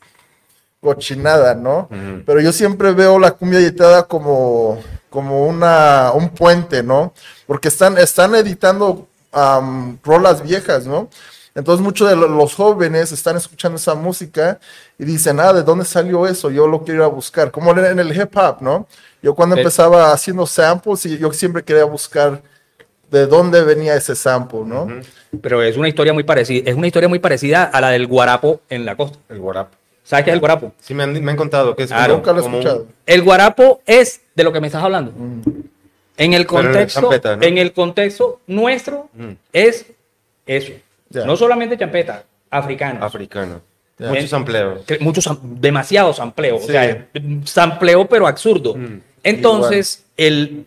cochinada, 0.81 1.55
¿no? 1.55 1.89
Pero 2.25 2.39
yo 2.41 2.51
siempre 2.51 2.91
veo 2.93 3.19
la 3.19 3.31
cumbia 3.31 3.59
editada 3.59 4.03
como, 4.03 4.79
como 5.09 5.45
una, 5.45 6.11
un 6.13 6.29
puente, 6.29 6.83
¿no? 6.83 7.13
Porque 7.47 7.67
están, 7.67 7.97
están 7.97 8.33
editando 8.35 9.07
am, 9.31 9.97
rolas 10.03 10.41
viejas, 10.43 10.85
¿no? 10.87 11.09
Entonces 11.55 11.83
muchos 11.83 12.09
de 12.09 12.15
lo- 12.15 12.27
los 12.29 12.53
jóvenes 12.53 13.11
están 13.11 13.35
escuchando 13.35 13.75
esa 13.77 13.95
música 13.95 14.59
y 14.97 15.03
dicen, 15.03 15.39
ah, 15.39 15.51
¿de 15.51 15.63
dónde 15.63 15.83
salió 15.83 16.25
eso? 16.27 16.49
Yo 16.51 16.67
lo 16.67 16.83
quiero 16.83 17.01
ir 17.01 17.03
a 17.03 17.07
buscar. 17.07 17.51
Como 17.51 17.71
en 17.77 17.99
el 17.99 18.15
hip 18.15 18.37
hop, 18.37 18.61
¿no? 18.61 18.87
Yo 19.21 19.35
cuando 19.35 19.55
empezaba 19.63 20.13
haciendo 20.13 20.45
samples, 20.45 21.05
y 21.07 21.17
yo 21.17 21.33
siempre 21.33 21.63
quería 21.63 21.83
buscar 21.83 22.41
de 23.11 23.25
dónde 23.25 23.63
venía 23.63 23.95
ese 23.95 24.15
sample, 24.15 24.61
¿no? 24.65 24.87
Pero 25.41 25.61
es 25.61 25.75
una 25.75 25.89
historia 25.89 26.13
muy 26.13 26.23
parecida, 26.23 26.69
es 26.69 26.75
una 26.77 26.87
historia 26.87 27.09
muy 27.09 27.19
parecida 27.19 27.63
a 27.63 27.81
la 27.81 27.89
del 27.89 28.07
guarapo 28.07 28.61
en 28.69 28.85
la 28.85 28.95
costa. 28.95 29.17
El 29.27 29.39
guarapo. 29.39 29.75
¿Sabes 30.09 30.25
qué 30.25 30.31
es 30.31 30.33
el 30.33 30.39
guarapo? 30.39 30.73
Sí, 30.79 30.95
me 30.95 31.03
han, 31.03 31.23
me 31.23 31.29
han 31.31 31.37
contado 31.37 31.75
que 31.75 31.83
es 31.83 31.89
Claro. 31.91 32.15
Nunca 32.15 32.33
lo 32.33 32.39
he 32.39 32.43
un- 32.43 32.53
escuchado. 32.55 32.87
El 33.05 33.21
guarapo 33.21 33.81
es 33.85 34.21
de 34.33 34.43
lo 34.43 34.51
que 34.51 34.59
me 34.59 34.65
estás 34.65 34.83
hablando. 34.83 35.11
Mm. 35.15 35.41
En 36.17 36.33
el 36.33 36.47
contexto, 36.47 37.01
champeta, 37.01 37.35
¿no? 37.35 37.43
en 37.43 37.57
el 37.59 37.73
contexto 37.73 38.39
nuestro 38.47 39.07
Mm. 39.13 39.33
es 39.53 39.85
eso. 40.47 40.73
No 41.13 41.35
solamente 41.37 41.77
champeta, 41.77 42.23
africano. 42.49 43.05
africano. 43.05 43.61
Muchos 43.99 44.33
amplios. 44.33 44.79
Que 44.87 44.97
muchos 44.97 45.29
demasiado 45.43 46.11
sampleo, 46.11 46.57
Sí. 46.57 46.63
o 46.63 46.67
sea, 46.71 47.07
sampleo 47.45 48.07
pero 48.07 48.25
absurdo. 48.25 48.73
Mm. 48.75 49.01
Entonces, 49.21 50.05
el 50.17 50.65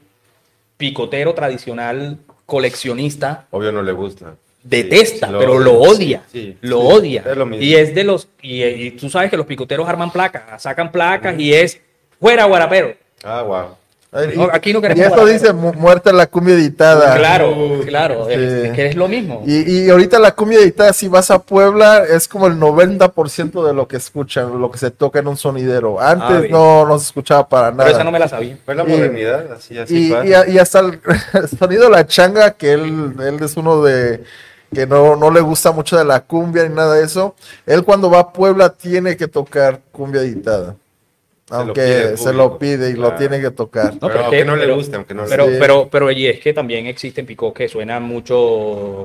picotero 0.77 1.35
tradicional 1.35 2.17
coleccionista 2.47 3.47
Obvio 3.51 3.73
no 3.73 3.83
le 3.83 3.91
gusta. 3.93 4.35
Detesta, 4.63 5.27
Sí, 5.29 5.35
pero 5.39 5.59
lo 5.59 5.75
odia, 5.81 6.23
sí, 6.31 6.57
lo 6.61 6.81
sí, 6.81 6.87
odia. 6.99 7.25
es 7.29 7.37
lo 7.37 7.47
mismo. 7.47 7.65
y 7.65 7.75
es 7.75 7.95
de 7.95 8.05
los 8.05 8.29
y, 8.41 8.63
y 8.63 8.91
tú 8.93 9.09
sabes 9.11 9.31
que 9.31 9.37
los 9.37 9.47
picoteros 9.47 9.89
arman 9.89 10.11
placas, 10.11 10.63
sacan 10.63 10.91
placas 10.93 11.39
y 11.39 11.53
es 11.53 11.81
fuera 12.21 12.45
guarapero. 12.45 12.95
Ah, 13.25 13.43
wow. 13.43 13.65
Ay, 14.15 14.35
No, 14.37 14.47
aquí 14.53 14.75
no 14.75 14.81
y 14.81 14.83
queremos 14.83 15.05
esto 15.07 15.17
guarapero. 15.23 15.39
dice 15.41 15.53
mu- 15.55 15.73
muerta 15.73 16.13
la 16.13 16.27
cumbia 16.27 16.55
editada. 16.55 17.17
Claro, 17.17 17.81
claro, 17.87 18.27
Sí. 18.27 18.35
es, 18.35 18.41
es 18.41 18.73
que 18.73 18.87
es 18.89 18.95
lo 18.95 19.09
mismo. 19.09 19.43
Y, 19.47 19.87
y 19.87 19.89
ahorita 19.91 20.19
la 20.19 20.33
cumbia 20.35 20.59
editada, 20.59 20.93
si 20.93 21.09
vas 21.09 21.31
a 21.31 21.39
Puebla, 21.41 22.05
es 22.05 22.29
como 22.29 22.47
el 22.47 22.59
90% 22.59 23.67
de 23.67 23.73
lo 23.73 23.89
que 23.89 23.97
escuchan, 23.97 24.61
lo 24.61 24.71
que 24.71 24.79
se 24.79 24.91
toca 24.91 25.19
en 25.21 25.29
un 25.29 25.39
sonidero. 25.39 25.99
Ah, 25.99 26.11
Antes 26.11 26.41
bien. 26.43 26.53
no, 26.53 26.85
no 26.87 26.99
se 26.99 27.07
escuchaba 27.07 27.49
para 27.49 27.75
pero 27.75 27.89
esa 27.89 27.99
no 27.99 28.05
nada. 28.05 28.11
me 28.11 28.19
la 28.19 28.29
sabía. 28.29 28.59
Fue 28.65 28.75
la 28.75 28.85
Y- 28.85 28.87
modernidad, 28.89 29.51
así, 29.53 29.79
así 29.79 30.09
Y, 30.09 30.11
pasa. 30.11 30.47
y- 30.47 30.53
y 30.53 30.59
hasta 30.59 30.81
el, 30.81 31.01
el 31.33 31.49
sonido 31.59 31.85
de 31.85 31.91
la 31.91 32.07
changa, 32.07 32.51
que 32.51 32.73
él, 32.73 33.15
él 33.19 33.39
es 33.43 33.57
uno 33.57 33.83
de 33.83 34.23
que 34.75 34.87
no, 34.87 35.17
no 35.17 35.31
le 35.31 35.41
gusta 35.41 35.73
mucho 35.73 35.97
de 35.97 36.05
la 36.05 36.21
cumbia 36.21 36.69
ni 36.69 36.75
nada 36.75 36.95
de 36.95 37.05
eso. 37.05 37.35
Él 37.67 37.85
cuando 37.85 38.11
va 38.11 38.21
a 38.21 38.33
Puebla 38.33 38.71
tiene 38.73 39.17
que 39.17 39.29
tocar 39.29 39.81
cumbia 39.93 40.23
editada. 40.23 40.77
Se 41.47 41.55
lo 41.55 41.61
Aunque 41.61 42.17
se 42.17 42.33
lo 42.33 42.59
pide 42.59 42.91
y 42.91 42.95
lo 42.95 43.15
tiene 43.15 43.39
que 43.41 43.51
tocar. 43.51 43.93
No, 43.95 44.01
pero 44.01 44.09
pero 44.13 44.21
aunque 44.25 44.39
que- 44.39 44.45
no 44.45 44.57
le 44.57 44.73
guste, 44.73 44.97
aunque 44.97 45.13
no 45.15 45.25
Pero, 45.29 45.47
Sí. 45.49 45.57
pero, 45.61 45.89
pero, 45.91 46.11
y 46.11 46.27
es 46.27 46.41
que 46.41 46.55
también 46.55 46.87
existen 46.87 47.27
picos 47.27 47.53
que 47.53 47.69
suenan 47.69 48.03
mucho 48.05 48.37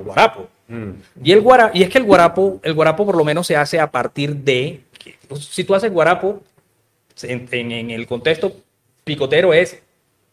guarapo. 0.06 0.48
le 0.70 0.76
Mm. 0.76 0.92
Y 1.24 1.32
el 1.34 1.42
guara, 1.42 1.72
y 1.74 1.84
es 1.84 1.90
que 1.90 1.98
el 1.98 2.04
guarapo, 2.06 2.60
el 2.64 2.74
guarapo 2.74 3.06
por 3.06 3.18
lo 3.18 3.26
menos 3.26 3.48
se 3.48 3.58
hace 3.58 3.80
a 3.80 3.92
partir 3.92 4.34
de, 4.36 4.82
pues, 5.28 5.44
si 5.46 5.64
tú 5.66 5.76
haces 5.76 5.92
guarapo, 5.92 6.42
en, 7.24 7.48
en- 7.52 7.72
en 7.72 7.92
el 7.92 8.08
contexto 8.08 8.54
picotero 9.04 9.54
es, 9.54 9.80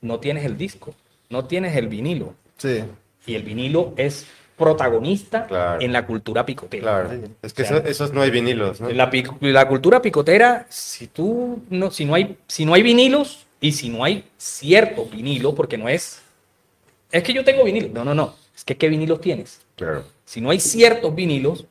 no 0.00 0.20
tienes 0.20 0.44
el 0.44 0.56
disco, 0.56 0.94
no 1.30 1.46
tienes 1.46 1.74
el 1.76 1.88
vinilo. 1.88 2.34
Sí. 2.58 2.84
Y 3.26 3.34
el 3.34 3.42
vinilo 3.42 3.92
es 3.96 4.26
protagonista 4.56 5.46
Claro. 5.46 5.80
en 5.80 5.92
la 5.92 6.06
cultura 6.06 6.46
picotera. 6.46 6.82
Claro. 6.82 7.10
Es 7.42 7.52
que 7.52 7.62
eso- 7.62 7.78
esos 7.78 8.12
no 8.12 8.22
hay 8.22 8.30
vinilos, 8.30 8.80
¿no? 8.80 8.88
La, 8.90 9.68
cultura 9.68 10.00
picotera, 10.00 10.66
si 10.68 11.06
tú 11.08 11.62
no, 11.70 11.90
si 11.90 12.04
no 12.04 12.14
hay, 12.14 12.36
si 12.46 12.64
no 12.64 12.74
hay 12.74 12.82
vinilos 12.82 13.46
y 13.60 13.72
si 13.72 13.88
no 13.88 14.04
hay 14.04 14.24
cierto 14.36 15.06
vinilo, 15.06 15.54
porque 15.54 15.76
no 15.78 15.88
es, 15.88 16.20
es 17.10 17.22
que 17.22 17.32
yo 17.32 17.44
tengo 17.44 17.64
vinilo. 17.64 17.88
No, 17.92 18.04
no, 18.04 18.14
no. 18.14 18.34
Es 18.56 18.64
que 18.64 18.76
qué 18.76 18.88
vinilos 18.88 19.20
tienes. 19.20 19.60
Claro. 19.76 20.04
Si 20.24 20.40
no 20.40 20.50
hay 20.50 20.60
ciertos 20.60 21.14
vinilos, 21.14 21.64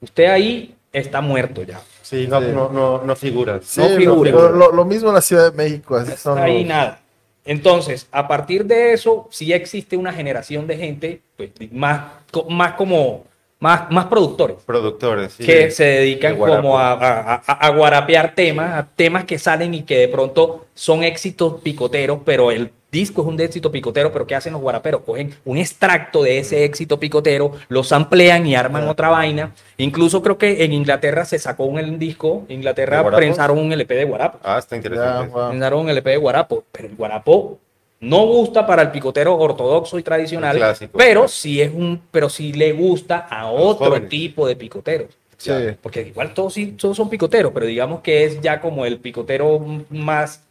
usted 0.00 0.26
ahí 0.26 0.74
está 0.92 1.20
muerto 1.20 1.62
ya. 1.62 1.80
Sí, 2.02 2.26
no, 2.28 2.40
Sí. 2.40 2.46
no, 2.52 2.68
no, 2.70 3.02
no 3.04 3.16
figuras. 3.16 3.64
Sí, 3.64 3.80
No 3.80 3.88
lo- 3.88 3.96
figura. 3.96 4.30
lo, 4.32 4.48
lo- 4.50 4.72
lo 4.72 4.84
mismo 4.84 5.08
en 5.08 5.14
la 5.14 5.20
Ciudad 5.22 5.50
de 5.52 5.56
México. 5.56 5.96
así 5.96 6.12
son 6.16 6.38
ahí 6.38 6.58
los- 6.60 6.68
nada. 6.68 6.99
Entonces, 7.44 8.06
a 8.12 8.28
partir 8.28 8.64
de 8.64 8.92
eso, 8.92 9.28
sí 9.30 9.52
existe 9.52 9.96
una 9.96 10.12
generación 10.12 10.66
de 10.66 10.76
gente, 10.76 11.20
pues, 11.36 11.50
más, 11.72 12.02
más 12.48 12.72
como, 12.74 13.24
más, 13.58 13.90
más 13.90 14.06
productores. 14.06 14.56
Productores, 14.66 15.32
sí. 15.32 15.44
que 15.44 15.70
se 15.70 15.84
dedican 15.84 16.34
de 16.34 16.38
como 16.38 16.78
a, 16.78 16.92
a- 16.92 17.34
a- 17.46 17.52
a 17.52 17.68
guarapear 17.70 18.34
temas, 18.34 18.74
a 18.74 18.86
temas 18.94 19.24
que 19.24 19.38
salen 19.38 19.74
y 19.74 19.82
que 19.82 19.98
de 19.98 20.08
pronto 20.08 20.66
son 20.74 21.02
éxitos 21.02 21.60
picoteros, 21.62 22.20
pero 22.24 22.50
el 22.50 22.70
disco 22.90 23.22
es 23.22 23.28
un 23.28 23.40
éxito 23.40 23.70
picotero, 23.70 24.12
pero 24.12 24.26
¿qué 24.26 24.34
hacen 24.34 24.52
los 24.52 24.62
guaraperos? 24.62 25.02
Cogen 25.02 25.34
un 25.44 25.58
extracto 25.58 26.22
de 26.22 26.38
ese 26.38 26.64
éxito 26.64 26.98
picotero, 26.98 27.52
lo 27.68 27.84
samplean 27.84 28.46
y 28.46 28.54
arman 28.54 28.88
otra 28.88 29.08
vaina. 29.08 29.52
Incluso 29.76 30.22
creo 30.22 30.38
que 30.38 30.64
en 30.64 30.72
Inglaterra 30.72 31.24
se 31.24 31.38
sacó 31.38 31.64
un 31.64 31.98
disco, 31.98 32.40
en 32.42 32.48
¿De 32.48 32.54
Inglaterra 32.54 33.08
prensaron 33.10 33.58
un 33.58 33.72
LP 33.72 33.94
de 33.94 34.04
guarapo. 34.04 34.38
Ah, 34.42 34.58
está 34.58 34.76
Ya, 34.76 34.78
interesante. 34.78 35.28
wow. 35.32 35.48
Prensaron 35.50 35.80
un 35.80 35.90
LP 35.90 36.10
de 36.10 36.16
guarapo, 36.16 36.64
pero 36.72 36.88
el 36.88 36.96
guarapo 36.96 37.58
no 38.00 38.24
gusta 38.26 38.66
para 38.66 38.82
el 38.82 38.90
picotero 38.90 39.36
ortodoxo 39.36 39.98
y 39.98 40.02
tradicional, 40.02 40.56
clásico. 40.56 40.96
pero 40.96 41.28
sí 41.28 41.60
es 41.60 41.70
un, 41.72 42.00
pero 42.10 42.28
sí 42.30 42.52
le 42.54 42.72
gusta 42.72 43.18
a 43.30 43.50
los 43.52 43.60
otro 43.60 43.86
jóvenes. 43.88 44.08
tipo 44.08 44.46
de 44.48 44.56
picoteros. 44.56 45.08
Sí. 45.36 45.50
Porque 45.82 46.02
igual 46.02 46.34
todos, 46.34 46.52
sí, 46.54 46.72
todos 46.78 46.96
son 46.96 47.08
picoteros, 47.08 47.50
pero 47.52 47.64
digamos 47.66 48.00
que 48.00 48.24
es 48.24 48.40
ya 48.42 48.60
como 48.60 48.84
el 48.84 48.98
picotero 48.98 49.58
más, 49.90 50.42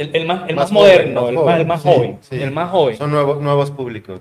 el, 0.00 0.10
el 0.14 0.26
más, 0.26 0.48
el 0.48 0.56
más, 0.56 0.70
Más 0.72 0.80
joven, 0.82 1.14
moderno, 1.14 1.28
el, 1.28 1.34
más, 1.44 1.60
el 1.60 1.66
más 1.66 1.82
sí, 1.82 1.88
joven, 1.88 2.18
sí. 2.22 2.42
el 2.42 2.50
más 2.50 2.70
joven. 2.70 2.96
Son 2.96 3.10
nuevos, 3.10 3.40
nuevos 3.40 3.70
públicos. 3.70 4.20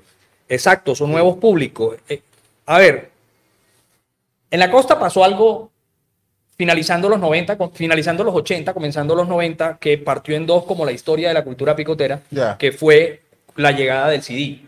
Exacto, 0.50 0.96
son 0.96 1.12
nuevos 1.12 1.38
públicos. 1.38 1.98
Eh, 2.10 2.22
a 2.66 2.78
ver, 2.80 3.10
en 4.52 4.60
la 4.60 4.72
costa 4.72 5.00
pasó 5.00 5.24
algo 5.24 5.70
finalizando 6.58 7.10
los 7.10 7.20
90, 7.20 7.58
con- 7.58 7.72
finalizando 7.74 8.24
los 8.24 8.34
80, 8.36 8.74
comenzando 8.74 9.16
los 9.16 9.28
90, 9.28 9.78
que 9.80 9.98
partió 9.98 10.36
en 10.36 10.46
dos 10.48 10.64
como 10.66 10.86
la 10.86 10.92
historia 10.92 11.28
de 11.28 11.34
la 11.34 11.44
cultura 11.44 11.76
picotera, 11.76 12.22
Ya. 12.32 12.58
que 12.58 12.72
fue 12.72 13.22
la 13.56 13.72
llegada 13.72 14.10
del 14.10 14.24
CD. 14.24 14.62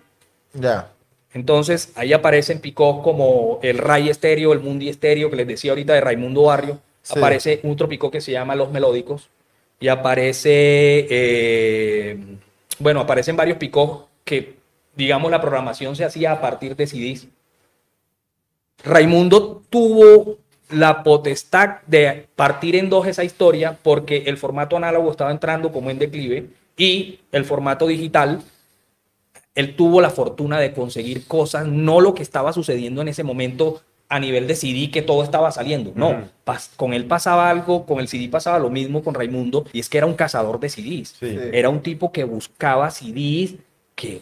Ya. 0.54 0.90
Entonces, 1.34 1.92
ahí 1.96 2.12
aparecen 2.14 2.60
picos 2.60 3.02
como 3.04 3.60
el 3.62 3.78
Ray 3.78 4.10
Estéreo, 4.10 4.52
el 4.54 4.60
Mundi 4.60 4.90
Estéreo, 4.90 5.30
que 5.30 5.36
les 5.36 5.48
decía 5.48 5.72
ahorita 5.72 5.94
de 5.94 6.02
Raimundo 6.02 6.44
Barrio. 6.44 6.80
Sí. 7.02 7.18
Aparece 7.18 7.60
otro 7.64 7.88
pico 7.88 8.12
que 8.12 8.20
se 8.22 8.32
llama 8.32 8.56
Los 8.56 8.72
Melódicos. 8.72 9.30
Y 9.80 9.88
aparece, 9.88 11.08
eh, 11.10 12.20
bueno, 12.80 13.00
aparecen 13.00 13.36
varios 13.36 13.58
picos 13.58 14.06
que, 14.24 14.56
digamos, 14.96 15.32
la 15.32 15.42
programación 15.42 15.96
se 15.96 16.04
hacía 16.04 16.34
a 16.34 16.42
partir 16.42 16.76
de 16.76 16.88
CDs. 16.88 17.28
Raimundo 18.84 19.64
tuvo 19.70 20.38
la 20.70 21.04
potestad 21.04 21.82
de 21.88 22.28
partir 22.36 22.76
en 22.76 22.90
dos 22.90 23.08
esa 23.08 23.24
historia 23.24 23.78
porque 23.82 24.24
el 24.28 24.38
formato 24.38 24.78
análogo 24.78 25.12
estaba 25.12 25.32
entrando 25.32 25.72
como 25.72 25.90
en 25.90 26.00
declive 26.00 26.50
y 26.78 27.20
el 27.32 27.44
formato 27.44 27.88
digital 27.88 28.42
él 29.56 29.76
tuvo 29.76 30.00
la 30.00 30.10
fortuna 30.10 30.60
de 30.60 30.72
conseguir 30.72 31.28
cosas, 31.28 31.68
no 31.68 32.00
lo 32.00 32.14
que 32.14 32.24
estaba 32.24 32.54
sucediendo 32.54 33.02
en 33.02 33.10
ese 33.10 33.24
momento 33.24 33.82
a 34.10 34.20
nivel 34.20 34.48
de 34.48 34.56
CD, 34.56 34.90
que 34.92 35.02
todo 35.04 35.24
estaba 35.24 35.52
saliendo. 35.52 35.92
No, 35.96 36.24
pas- 36.46 36.70
con 36.76 36.94
él 36.94 37.06
pasaba 37.06 37.50
algo, 37.50 37.86
con 37.86 38.00
el 38.00 38.08
CD 38.08 38.28
pasaba 38.28 38.58
lo 38.60 38.70
mismo 38.72 39.04
con 39.04 39.14
Raimundo, 39.14 39.66
y 39.72 39.80
es 39.80 39.88
que 39.90 39.98
era 40.00 40.08
un 40.08 40.16
cazador 40.16 40.60
de 40.60 40.70
CDs. 40.70 41.16
Sí. 41.20 41.38
Era 41.54 41.70
un 41.70 41.82
tipo 41.82 42.12
que 42.12 42.24
buscaba 42.24 42.90
CDs 42.90 43.56
que 43.96 44.22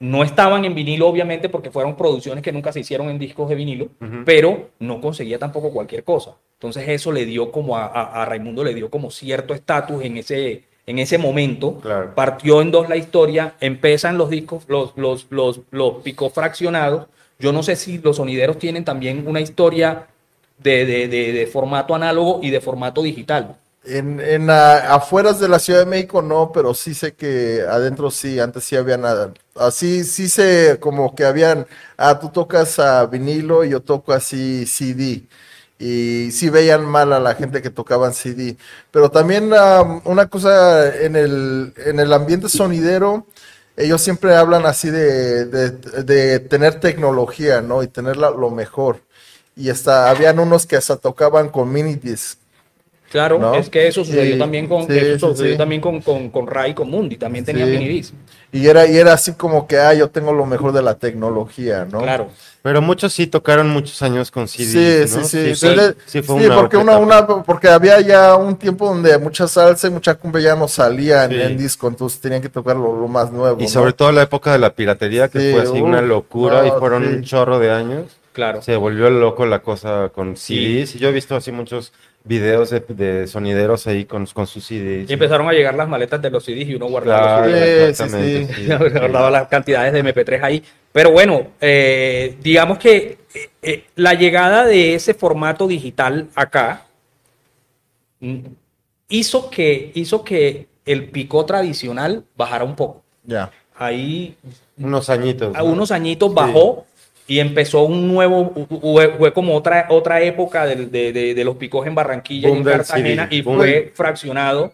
no 0.00 0.24
estaban 0.24 0.64
en 0.64 0.74
vinilo, 0.74 1.06
obviamente, 1.06 1.48
porque 1.48 1.70
fueron 1.70 1.96
producciones 1.96 2.42
que 2.42 2.50
nunca 2.50 2.72
se 2.72 2.80
hicieron 2.80 3.08
en 3.08 3.18
discos 3.20 3.48
de 3.48 3.54
vinilo, 3.54 3.88
pero 4.24 4.70
no 4.80 5.00
conseguía 5.00 5.38
tampoco 5.38 5.70
cualquier 5.70 6.02
cosa. 6.02 6.32
Entonces 6.54 6.88
eso 6.88 7.12
le 7.12 7.24
dio 7.24 7.52
como 7.52 7.76
a, 7.76 7.86
a- 7.86 8.22
a 8.22 8.24
Raimundo 8.24 8.64
le 8.64 8.74
dio 8.74 8.90
como 8.90 9.12
cierto 9.12 9.54
estatus 9.54 10.02
en 10.02 10.16
ese, 10.16 10.64
en 10.86 10.98
ese 10.98 11.18
momento. 11.18 11.78
Claro. 11.80 12.12
Partió 12.16 12.60
en 12.60 12.72
dos 12.72 12.88
la 12.88 12.96
historia, 12.96 13.54
empiezan 13.60 14.18
los 14.18 14.30
discos, 14.30 14.64
los, 14.66 14.92
los, 14.96 15.26
los, 15.30 15.60
los 15.70 16.02
picos 16.02 16.32
fraccionados. 16.32 17.06
Yo 17.42 17.52
no 17.52 17.62
sé 17.62 17.76
si 17.76 17.98
los 17.98 18.16
sonideros 18.16 18.58
tienen 18.58 18.84
también 18.84 19.26
una 19.26 19.40
historia 19.40 20.08
de, 20.58 20.86
de, 20.86 21.08
de- 21.08 21.32
de 21.32 21.46
formato 21.46 21.94
análogo 21.94 22.40
y 22.42 22.50
de 22.50 22.60
formato 22.60 23.02
digital. 23.02 23.56
En, 23.84 24.20
en 24.20 24.48
ah, 24.48 24.94
afueras 24.94 25.40
de 25.40 25.48
la 25.48 25.58
Ciudad 25.58 25.80
de 25.80 25.86
México 25.86 26.22
no, 26.22 26.52
pero 26.52 26.72
sí 26.72 26.94
sé 26.94 27.14
que 27.14 27.62
adentro 27.68 28.12
sí, 28.12 28.38
antes 28.38 28.62
sí 28.64 28.76
había 28.76 28.96
nada. 28.96 29.32
Así 29.56 30.04
sí 30.04 30.28
sé 30.28 30.78
como 30.80 31.14
que 31.16 31.24
habían, 31.24 31.66
ah, 31.96 32.18
tú 32.20 32.28
tocas 32.30 32.78
a 32.78 33.06
vinilo 33.06 33.64
y 33.64 33.70
yo 33.70 33.80
toco 33.82 34.12
así 34.12 34.66
CD. 34.66 35.24
Y 35.80 36.30
sí 36.30 36.48
veían 36.48 36.86
mal 36.86 37.12
a 37.12 37.18
la 37.18 37.34
gente 37.34 37.60
que 37.60 37.70
tocaban 37.70 38.14
CD. 38.14 38.56
Pero 38.92 39.10
también 39.10 39.50
ah, 39.52 40.00
una 40.04 40.26
cosa 40.28 40.94
en 41.04 41.16
el, 41.16 41.74
en 41.84 41.98
el 41.98 42.12
ambiente 42.12 42.48
sonidero, 42.48 43.26
ellos 43.76 44.00
siempre 44.02 44.34
hablan 44.36 44.66
así 44.66 44.90
de, 44.90 45.46
de, 45.46 46.40
tener 46.40 46.80
tecnología, 46.80 47.60
¿no? 47.62 47.82
Y 47.82 47.88
tener 47.88 48.16
la- 48.16 48.30
lo 48.30 48.50
mejor. 48.50 49.02
Y 49.56 49.70
hasta 49.70 50.10
habían 50.10 50.38
unos 50.40 50.66
que 50.66 50.76
hasta 50.76 50.96
tocaban 50.96 51.48
con 51.50 51.72
mini 51.72 51.94
disc 51.96 52.38
Claro, 53.12 53.38
¿no? 53.38 53.54
es 53.54 53.68
que 53.68 53.86
eso 53.86 54.04
sucedió 54.04 54.38
también 54.38 54.66
con 54.66 54.86
sí, 54.86 54.96
eso 54.98 55.28
sí, 55.28 55.34
sucedió 55.36 55.52
sí. 55.52 55.58
también 55.58 55.80
con, 55.82 56.00
con, 56.00 56.30
con 56.30 56.46
Ray 56.46 56.72
con 56.74 56.88
Mundi, 56.90 57.16
también 57.16 57.44
tenían 57.44 57.68
Sí. 57.68 57.76
vinidis. 57.76 58.14
Y 58.50 58.66
era, 58.66 58.86
y 58.86 58.96
era 58.96 59.12
así 59.12 59.32
como 59.34 59.66
que, 59.66 59.78
ah, 59.78 59.94
yo 59.94 60.08
tengo 60.10 60.32
lo 60.32 60.44
mejor 60.46 60.72
de 60.72 60.82
la 60.82 60.94
tecnología, 60.94 61.86
¿no? 61.90 62.00
Claro. 62.00 62.28
Pero 62.62 62.80
muchos 62.82 63.12
sí 63.12 63.26
tocaron 63.26 63.68
muchos 63.70 64.00
años 64.02 64.30
con 64.30 64.46
Sí, 64.48 64.64
CDs, 64.64 65.10
sí, 65.10 65.16
¿no? 65.18 65.24
sí. 65.24 65.38
Desde- 65.38 65.94
sí 66.06 66.22
fue 66.22 66.38
sí, 66.40 66.46
una 66.46 66.56
porque, 66.56 66.76
una, 66.76 66.98
una, 66.98 67.26
porque 67.26 67.68
había 67.68 68.00
ya 68.00 68.36
un 68.36 68.56
tiempo 68.56 68.86
donde 68.86 69.18
mucha 69.18 69.46
salsa 69.48 69.88
y 69.88 69.90
mucha 69.90 70.14
cumbia 70.14 70.42
ya 70.42 70.56
no 70.56 70.68
salía 70.68 71.24
en, 71.24 71.30
Sí. 71.32 71.40
en 71.40 71.58
disco, 71.58 71.88
entonces 71.88 72.20
tenían 72.20 72.40
que 72.42 72.48
tocar 72.48 72.76
lo, 72.76 72.94
lo 72.98 73.08
más 73.08 73.30
nuevo. 73.32 73.58
Y 73.58 73.64
¿no? 73.64 73.68
sobre 73.68 73.92
todo 73.94 74.12
la 74.12 74.22
época 74.22 74.52
de 74.52 74.58
la 74.58 74.74
piratería, 74.74 75.28
que 75.28 75.40
Sí, 75.40 75.52
fue 75.52 75.62
así 75.62 75.80
una 75.80 76.00
locura 76.02 76.66
y 76.66 76.70
fueron 76.78 77.04
sí. 77.04 77.08
un 77.14 77.22
chorro 77.24 77.58
de 77.58 77.70
años. 77.72 78.04
Claro. 78.32 78.62
Se 78.62 78.76
volvió 78.76 79.10
loco 79.10 79.44
la 79.44 79.58
cosa 79.60 80.10
con 80.14 80.36
Sí. 80.36 80.56
CDs. 80.84 80.94
Y 80.94 80.98
yo 80.98 81.08
he 81.08 81.12
visto 81.12 81.36
así 81.36 81.52
muchos 81.52 81.92
videos 82.24 82.70
de, 82.70 82.80
de 82.80 83.26
sonideros 83.26 83.86
ahí 83.86 84.04
con, 84.04 84.26
con 84.26 84.46
sus 84.46 84.64
CDs. 84.64 85.10
Y 85.10 85.12
empezaron 85.12 85.48
a 85.48 85.52
llegar 85.52 85.74
las 85.74 85.88
maletas 85.88 86.20
de 86.22 86.30
los 86.30 86.44
CDs 86.44 86.68
y 86.68 86.74
uno 86.74 86.86
guardaba 86.86 87.42
Claro, 87.44 87.46
los 87.46 87.58
CDs. 87.60 87.68
Sí, 87.68 87.78
sí, 87.78 87.90
exactamente, 87.90 88.54
sí. 88.54 88.62
sí. 88.62 88.66
guardaba 88.98 89.30
las 89.30 89.48
cantidades 89.48 89.92
de 89.92 90.04
MP3 90.04 90.40
ahí. 90.42 90.62
Pero 90.92 91.10
bueno, 91.10 91.48
eh, 91.60 92.36
digamos 92.42 92.78
que 92.78 93.18
eh, 93.34 93.50
eh, 93.62 93.84
la 93.96 94.14
llegada 94.14 94.64
de 94.64 94.94
ese 94.94 95.14
formato 95.14 95.66
digital 95.66 96.28
acá 96.34 96.86
mm, 98.20 98.38
hizo 99.08 99.50
que, 99.50 99.90
hizo 99.94 100.22
que 100.22 100.68
el 100.84 101.08
picó 101.10 101.44
tradicional 101.46 102.24
bajara 102.36 102.64
un 102.64 102.76
poco. 102.76 103.02
Ya. 103.24 103.50
Ahí 103.74 104.36
Unos 104.76 105.08
añitos. 105.10 105.54
a 105.56 105.60
¿no? 105.60 105.64
unos 105.64 105.90
añitos 105.90 106.32
bajó 106.34 106.86
y 107.32 107.40
empezó 107.40 107.82
un 107.84 108.08
nuevo, 108.12 108.52
fue 109.18 109.32
como 109.32 109.56
otra, 109.56 109.86
otra 109.88 110.20
época 110.20 110.66
del- 110.66 110.90
de, 110.90 111.12
de- 111.12 111.34
de 111.34 111.44
los 111.44 111.56
picos 111.56 111.86
en 111.86 111.94
Barranquilla 111.94 112.48
y 112.48 112.50
Boom 112.50 112.58
en 112.58 112.64
del 112.64 112.76
Cartagena 112.78 113.24
CD, 113.24 113.36
y 113.36 113.42
boom 113.42 113.56
fue 113.56 113.92
fraccionado, 113.94 114.72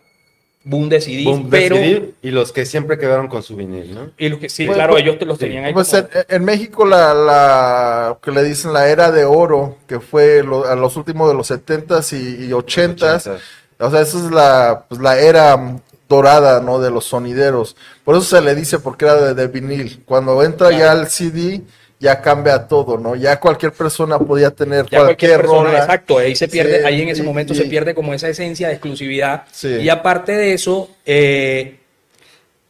boom 0.65 0.89
de 0.89 1.01
CDs, 1.01 1.25
Boom, 1.25 1.45
de 1.51 1.59
pero... 1.59 1.77
CD, 1.77 2.11
y 2.21 2.31
los 2.33 2.53
que 2.53 2.67
siempre 2.67 2.99
quedaron 2.99 3.29
con 3.29 3.43
su 3.45 3.55
vinil, 3.55 3.95
¿no? 3.95 4.11
Y 4.19 4.29
los 4.29 4.41
que, 4.41 4.49
sí, 4.49 4.67
Pues, 4.67 4.77
claro, 4.77 4.95
pues, 4.95 5.05
ellos 5.05 5.19
te 5.19 5.25
los 5.25 5.39
sí. 5.39 5.45
tenían 5.45 5.67
ahí 5.67 5.73
Pues 5.73 5.89
como- 5.89 6.03
en, 6.03 6.09
en 6.29 6.45
México 6.45 6.85
la, 6.85 7.15
la 7.15 8.19
que 8.21 8.33
le 8.33 8.43
dicen 8.43 8.73
la 8.73 8.89
era 8.89 9.13
de 9.13 9.25
oro, 9.25 9.77
que 9.87 10.01
fue 10.01 10.43
lo- 10.43 10.67
a 10.67 10.75
los 10.75 10.97
últimos 10.97 11.29
de 11.29 11.35
los 11.37 11.49
70s 11.51 12.13
y, 12.13 12.47
y 12.47 12.51
80s, 12.51 13.39
o 13.79 13.91
sea, 13.91 14.01
esa 14.01 14.19
es 14.19 14.31
la, 14.33 14.85
pues, 14.89 15.01
la 15.01 15.19
era 15.21 15.77
dorada, 16.09 16.61
¿no? 16.61 16.81
De 16.81 16.91
los 16.91 17.05
sonideros. 17.05 17.77
Por 18.05 18.17
eso 18.17 18.25
se 18.25 18.41
le 18.43 18.55
dice 18.55 18.79
porque 18.81 19.05
era 19.05 19.15
de, 19.15 19.35
de 19.35 19.47
vinil. 19.47 20.03
Cuando 20.07 20.43
entra 20.43 20.71
ya 20.71 20.93
el 20.93 21.07
CD, 21.09 21.61
ya 22.01 22.21
cambia 22.21 22.67
todo, 22.69 22.97
¿no? 22.97 23.17
Ya 23.17 23.41
cualquier 23.41 23.73
persona 23.73 24.19
podía 24.19 24.51
tener 24.53 24.85
Ya 24.89 24.99
cualquier 25.01 25.31
cualquier 25.33 25.37
persona, 25.41 25.63
rola. 25.71 25.79
exacto, 25.81 26.19
ahí 26.19 26.35
se 26.37 26.47
pierde, 26.49 26.79
Sí, 26.81 26.87
ahí 26.87 27.03
en 27.03 27.09
ese 27.09 27.23
y- 27.23 27.27
momento 27.27 27.53
y- 27.55 27.57
se 27.57 27.65
pierde 27.65 27.95
como 27.95 28.15
esa 28.15 28.29
esencia 28.29 28.69
de 28.69 28.75
exclusividad. 28.75 29.45
Sí. 29.51 29.69
Y 29.69 29.89
aparte 29.89 30.33
de 30.33 30.53
eso, 30.53 30.91
eh, 31.05 31.81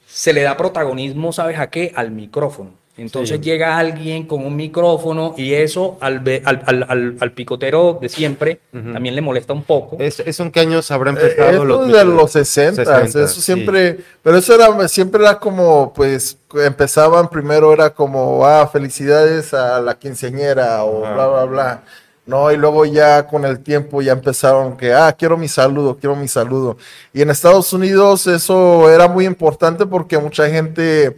se 0.06 0.32
le 0.32 0.42
da 0.42 0.56
protagonismo, 0.56 1.32
¿sabes 1.32 1.58
a 1.58 1.68
qué? 1.68 1.92
Al 1.94 2.10
micrófono. 2.10 2.70
Entonces 2.98 3.36
Sí. 3.38 3.42
llega 3.44 3.78
alguien 3.78 4.26
con 4.26 4.44
un 4.44 4.56
micrófono 4.56 5.34
y 5.36 5.54
eso 5.54 5.96
al, 6.00 6.22
al, 6.44 6.62
al- 6.66 6.86
al- 6.88 7.16
al 7.20 7.32
picotero 7.32 7.98
de 8.02 8.08
siempre 8.08 8.60
Ujú. 8.74 8.92
también 8.92 9.14
le 9.14 9.20
molesta 9.22 9.52
un 9.52 9.62
poco. 9.62 9.96
¿Es, 10.00 10.18
¿Eso 10.20 10.42
en 10.42 10.50
qué 10.50 10.60
años 10.60 10.90
habrá 10.90 11.12
Eh, 11.12 11.14
empezado? 11.14 11.50
Esto 11.50 11.64
los 11.64 11.86
es 11.86 11.92
de 11.92 12.04
los 12.04 12.32
60, 12.32 12.84
60, 12.84 13.22
eso 13.24 13.34
sí. 13.34 13.40
siempre, 13.40 13.98
pero 14.22 14.36
eso 14.38 14.54
era, 14.54 14.88
siempre 14.88 15.22
era 15.22 15.38
como, 15.38 15.92
pues, 15.94 16.38
empezaban 16.54 17.28
primero 17.28 17.72
era 17.72 17.90
como, 17.90 18.44
ah, 18.44 18.66
felicidades 18.66 19.54
a 19.54 19.80
la 19.80 19.98
quinceañera 19.98 20.82
o 20.84 21.04
Ajá. 21.04 21.14
bla, 21.14 21.26
bla, 21.28 21.44
bla. 21.44 21.82
No, 22.26 22.52
y 22.52 22.58
luego 22.58 22.84
ya 22.84 23.26
con 23.26 23.46
el 23.46 23.60
tiempo 23.60 24.02
ya 24.02 24.12
empezaron 24.12 24.76
que, 24.76 24.92
ah, 24.92 25.10
quiero 25.18 25.38
mi 25.38 25.48
saludo, 25.48 25.96
quiero 25.98 26.14
mi 26.14 26.28
saludo. 26.28 26.76
Y 27.14 27.22
en 27.22 27.30
Estados 27.30 27.72
Unidos 27.72 28.26
eso 28.26 28.90
era 28.90 29.08
muy 29.08 29.24
importante 29.24 29.86
porque 29.86 30.18
mucha 30.18 30.46
gente, 30.50 31.16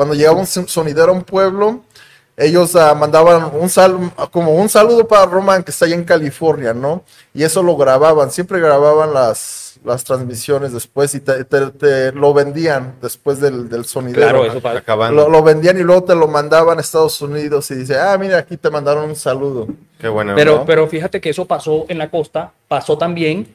cuando 0.00 0.14
llegaba 0.14 0.38
un 0.38 0.46
son- 0.46 0.66
sonidero 0.66 1.12
a 1.12 1.14
un 1.14 1.24
pueblo, 1.24 1.80
ellos 2.34 2.74
ah, 2.74 2.94
mandaban 2.94 3.50
un 3.52 3.68
sal, 3.68 3.98
como 4.30 4.54
un 4.54 4.70
saludo 4.70 5.06
para 5.06 5.26
Roman 5.26 5.62
que 5.62 5.72
está 5.72 5.84
allá 5.84 5.94
en 5.94 6.04
California, 6.04 6.72
¿no? 6.72 7.04
Y 7.34 7.42
eso 7.42 7.62
lo 7.62 7.76
grababan, 7.76 8.30
siempre 8.30 8.58
grababan 8.60 9.12
las, 9.12 9.78
las 9.84 10.02
transmisiones 10.04 10.72
después 10.72 11.14
y 11.14 11.20
te, 11.20 11.44
te- 11.44 11.66
te 11.72 12.12
lo 12.12 12.32
vendían 12.32 12.94
después 13.02 13.40
del, 13.40 13.68
del 13.68 13.84
sonidero. 13.84 14.40
Claro, 14.42 14.44
eso. 14.46 14.66
Acabando. 14.66 15.24
Lo, 15.24 15.28
lo 15.28 15.42
vendían 15.42 15.78
y 15.78 15.82
luego 15.82 16.04
te 16.04 16.14
lo 16.14 16.28
mandaban 16.28 16.78
a 16.78 16.80
Estados 16.80 17.20
Unidos 17.20 17.70
y 17.72 17.74
dice, 17.74 17.98
ah, 17.98 18.16
mira, 18.16 18.38
aquí 18.38 18.56
te 18.56 18.70
mandaron 18.70 19.04
un 19.10 19.16
saludo. 19.16 19.66
Qué 19.98 20.08
bueno. 20.08 20.32
Pero, 20.34 20.56
¿no? 20.60 20.64
pero 20.64 20.88
fíjate 20.88 21.20
que 21.20 21.28
eso 21.28 21.44
pasó 21.44 21.84
en 21.90 21.98
la 21.98 22.10
costa, 22.10 22.52
pasó 22.68 22.96
también, 22.96 23.54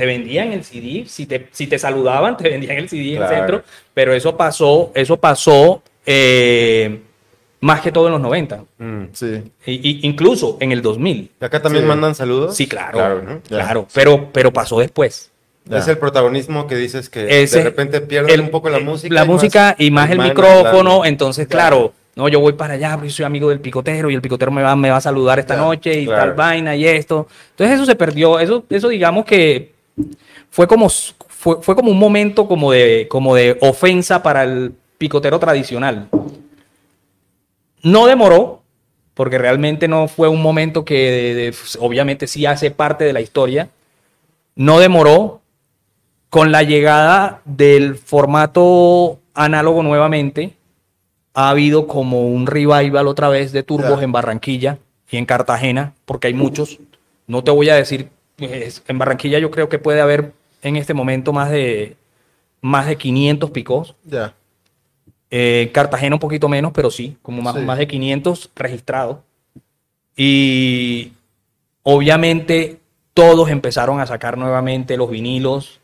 te 0.00 0.06
vendían 0.06 0.50
el 0.54 0.64
CD, 0.64 1.04
si 1.06 1.26
te, 1.26 1.48
si 1.52 1.66
te 1.66 1.78
saludaban, 1.78 2.34
te 2.38 2.48
vendían 2.48 2.78
el 2.78 2.88
CD 2.88 3.02
en 3.02 3.08
el 3.10 3.16
Claro. 3.18 3.36
centro, 3.36 3.62
pero 3.92 4.14
eso 4.14 4.34
pasó, 4.34 4.90
eso 4.94 5.18
pasó 5.18 5.82
eh, 6.06 7.00
más 7.60 7.82
que 7.82 7.92
todo 7.92 8.06
en 8.06 8.12
los 8.12 8.20
90, 8.22 8.64
Mm. 8.78 9.02
Sí. 9.12 9.42
y, 9.66 9.72
y 9.72 10.00
incluso 10.08 10.56
en 10.60 10.72
el 10.72 10.80
2000. 10.80 11.30
¿Y 11.38 11.44
acá 11.44 11.60
también 11.60 11.84
Sí. 11.84 11.88
mandan 11.88 12.14
saludos? 12.14 12.56
Sí, 12.56 12.66
claro, 12.66 12.92
Claro, 12.96 13.20
claro, 13.20 13.40
¿no? 13.50 13.82
Ya. 13.84 13.86
pero, 13.92 14.28
pero 14.32 14.50
pasó 14.54 14.78
después. 14.80 15.30
Ya. 15.66 15.76
Es 15.76 15.88
el 15.88 15.98
protagonismo 15.98 16.66
que 16.66 16.76
dices 16.76 17.10
que 17.10 17.42
Ese- 17.42 17.58
de 17.58 17.64
repente 17.64 18.00
pierde 18.00 18.32
el- 18.32 18.40
un 18.40 18.48
poco 18.50 18.70
la 18.70 18.78
eh, 18.78 18.84
música. 18.84 19.14
La 19.14 19.24
y 19.26 19.28
música 19.28 19.76
y 19.78 19.90
más 19.90 20.10
el 20.10 20.16
más 20.16 20.28
micrófono, 20.28 20.82
claro. 21.00 21.04
entonces, 21.04 21.46
Claro. 21.46 21.76
claro, 21.76 21.92
no, 22.16 22.28
yo 22.28 22.40
voy 22.40 22.54
para 22.54 22.74
allá 22.74 22.94
porque 22.94 23.10
soy 23.10 23.26
amigo 23.26 23.50
del 23.50 23.60
picotero 23.60 24.08
y 24.10 24.14
el 24.14 24.22
picotero 24.22 24.50
me 24.50 24.62
va, 24.62 24.74
me 24.74 24.88
va 24.90 24.96
a 24.96 25.00
saludar 25.02 25.38
esta 25.38 25.54
Claro, 25.56 25.68
noche 25.68 26.00
y 26.00 26.06
claro. 26.06 26.22
tal 26.22 26.32
vaina 26.34 26.74
y 26.74 26.86
esto. 26.86 27.28
Entonces 27.50 27.74
eso 27.76 27.84
se 27.84 27.94
perdió, 27.94 28.38
eso, 28.40 28.64
eso 28.70 28.88
digamos 28.88 29.26
que 29.26 29.78
fue 30.50 30.66
como, 30.66 30.88
fue, 30.88 31.62
fue 31.62 31.74
como 31.76 31.90
un 31.90 31.98
momento 31.98 32.46
como 32.48 32.72
de, 32.72 33.06
como 33.08 33.34
de 33.34 33.56
ofensa 33.60 34.22
para 34.22 34.44
el 34.44 34.72
picotero 34.98 35.38
tradicional. 35.38 36.08
No 37.82 38.06
demoró, 38.06 38.62
porque 39.14 39.38
realmente 39.38 39.88
no 39.88 40.08
fue 40.08 40.28
un 40.28 40.42
momento 40.42 40.84
que 40.84 40.94
de- 41.10 41.34
de- 41.34 41.54
obviamente 41.78 42.26
sí 42.26 42.46
hace 42.46 42.70
parte 42.70 43.04
de 43.04 43.12
la 43.12 43.20
historia. 43.20 43.68
No 44.54 44.78
demoró 44.78 45.40
con 46.28 46.52
la 46.52 46.62
llegada 46.62 47.40
del 47.44 47.96
formato 47.96 49.18
análogo 49.34 49.82
nuevamente. 49.82 50.54
Ha 51.34 51.50
habido 51.50 51.86
como 51.86 52.28
un 52.28 52.46
revival 52.46 53.06
otra 53.08 53.28
vez 53.28 53.52
de 53.52 53.62
turbos 53.62 54.02
en 54.02 54.12
Barranquilla 54.12 54.78
y 55.10 55.16
en 55.16 55.26
Cartagena, 55.26 55.94
porque 56.04 56.26
hay 56.28 56.34
muchos. 56.34 56.78
No 57.26 57.42
te 57.44 57.50
voy 57.50 57.68
a 57.70 57.76
decir, 57.76 58.08
pues, 58.48 58.82
en 58.88 58.98
Barranquilla 58.98 59.38
yo 59.38 59.50
creo 59.50 59.68
que 59.68 59.78
puede 59.78 60.00
haber 60.00 60.32
en 60.62 60.76
este 60.76 60.94
momento 60.94 61.32
más 61.32 61.50
de, 61.50 61.96
más 62.60 62.86
de 62.86 62.96
500 62.96 63.50
picos. 63.50 63.94
Ya. 64.04 64.34
Eh, 65.30 65.70
Cartagena 65.72 66.16
un 66.16 66.20
poquito 66.20 66.48
menos, 66.48 66.72
pero 66.72 66.90
sí, 66.90 67.16
como 67.22 67.40
más, 67.42 67.54
Sí. 67.54 67.60
más 67.60 67.78
de 67.78 67.86
500 67.86 68.50
registrados. 68.56 69.18
Y 70.16 71.12
obviamente 71.82 72.78
todos 73.14 73.48
empezaron 73.48 74.00
a 74.00 74.06
sacar 74.06 74.36
nuevamente 74.36 74.96
los 74.96 75.10
vinilos, 75.10 75.80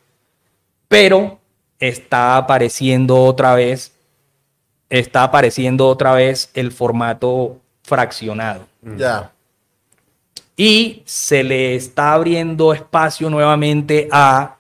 pero 0.89 1.39
está 1.79 2.37
apareciendo 2.37 3.23
otra 3.25 3.55
vez, 3.55 3.93
está 4.91 5.23
apareciendo 5.25 5.89
otra 5.89 6.13
vez 6.15 6.51
el 6.55 6.73
formato 6.73 7.59
fraccionado. 7.83 8.67
Ya. 8.97 9.33
Y 10.57 11.03
se 11.05 11.45
le 11.45 11.75
está 11.75 12.15
abriendo 12.15 12.73
espacio 12.73 13.29
nuevamente 13.29 14.09
a, 14.11 14.57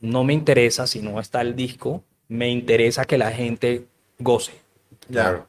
no 0.00 0.22
me 0.24 0.32
interesa 0.32 0.86
si 0.86 1.00
no 1.02 1.18
está 1.18 1.40
el 1.40 1.56
disco, 1.56 2.04
me 2.28 2.48
interesa 2.48 3.04
que 3.04 3.18
la 3.18 3.32
gente 3.32 3.84
goce. 4.18 4.52
Ya. 5.08 5.22
Claro. 5.22 5.46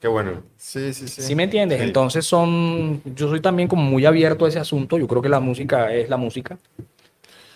Qué 0.00 0.08
bueno. 0.08 0.42
Sí, 0.56 0.92
sí, 0.92 1.06
sí. 1.08 1.22
¿Sí 1.22 1.34
me 1.34 1.44
entiendes? 1.44 1.78
Sí. 1.78 1.84
Entonces 1.86 2.26
son, 2.26 3.00
yo 3.14 3.28
soy 3.30 3.40
también 3.40 3.68
como 3.68 3.82
muy 3.82 4.04
abierto 4.04 4.44
a 4.44 4.48
ese 4.48 4.58
asunto, 4.58 4.98
yo 4.98 5.06
creo 5.06 5.22
que 5.22 5.28
la 5.30 5.40
música 5.40 5.94
es 5.94 6.08
la 6.10 6.16
música. 6.16 6.58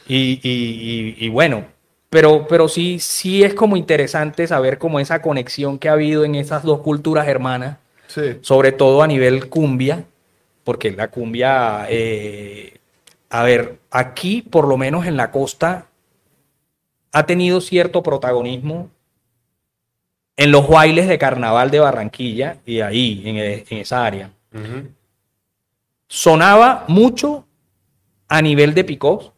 Y, 0.07 0.41
y- 0.43 1.15
y- 1.19 1.27
y 1.27 1.29
bueno, 1.29 1.67
pero, 2.09 2.47
pero 2.49 2.69
sí, 2.69 2.99
sí 3.01 3.43
es 3.45 3.53
como 3.53 3.77
interesante 3.77 4.47
saber 4.47 4.79
como 4.79 4.99
esa 5.01 5.21
conexión 5.21 5.79
que 5.79 5.89
ha 5.91 5.93
habido 5.93 6.25
en 6.25 6.37
esas 6.37 6.63
dos 6.63 6.81
culturas 6.81 7.29
hermanas, 7.29 7.77
Sí. 8.07 8.39
sobre 8.41 8.73
todo 8.73 9.03
a 9.03 9.07
nivel 9.07 9.49
cumbia, 9.51 10.05
porque 10.69 10.91
la 10.91 11.09
cumbia, 11.09 11.87
eh, 11.89 12.75
a 13.31 13.43
ver, 13.43 13.79
aquí 13.91 14.43
por 14.43 14.69
lo 14.69 14.77
menos 14.77 15.07
en 15.07 15.17
la 15.17 15.31
costa 15.31 15.87
ha 17.11 17.25
tenido 17.25 17.63
cierto 17.63 18.03
protagonismo 18.03 18.91
en 20.37 20.53
los 20.53 20.69
bailes 20.69 21.09
de 21.09 21.17
carnaval 21.17 21.71
de 21.71 21.81
Barranquilla 21.81 22.59
y 22.67 22.81
ahí, 22.81 23.23
en, 23.25 23.37
e- 23.39 23.65
en 23.67 23.79
esa 23.79 24.05
área. 24.05 24.31
Sonaba 26.07 26.85
mucho 26.87 27.47
a 28.29 28.43
nivel 28.43 28.75
de 28.75 28.85
picos, 28.85 29.33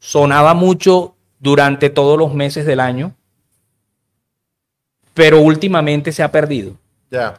sonaba 0.00 0.52
mucho 0.52 1.14
durante 1.38 1.88
todos 1.88 2.18
los 2.18 2.34
meses 2.34 2.66
del 2.66 2.80
año, 2.80 3.14
pero 5.14 5.40
últimamente 5.40 6.12
se 6.12 6.22
ha 6.22 6.30
perdido. 6.30 6.76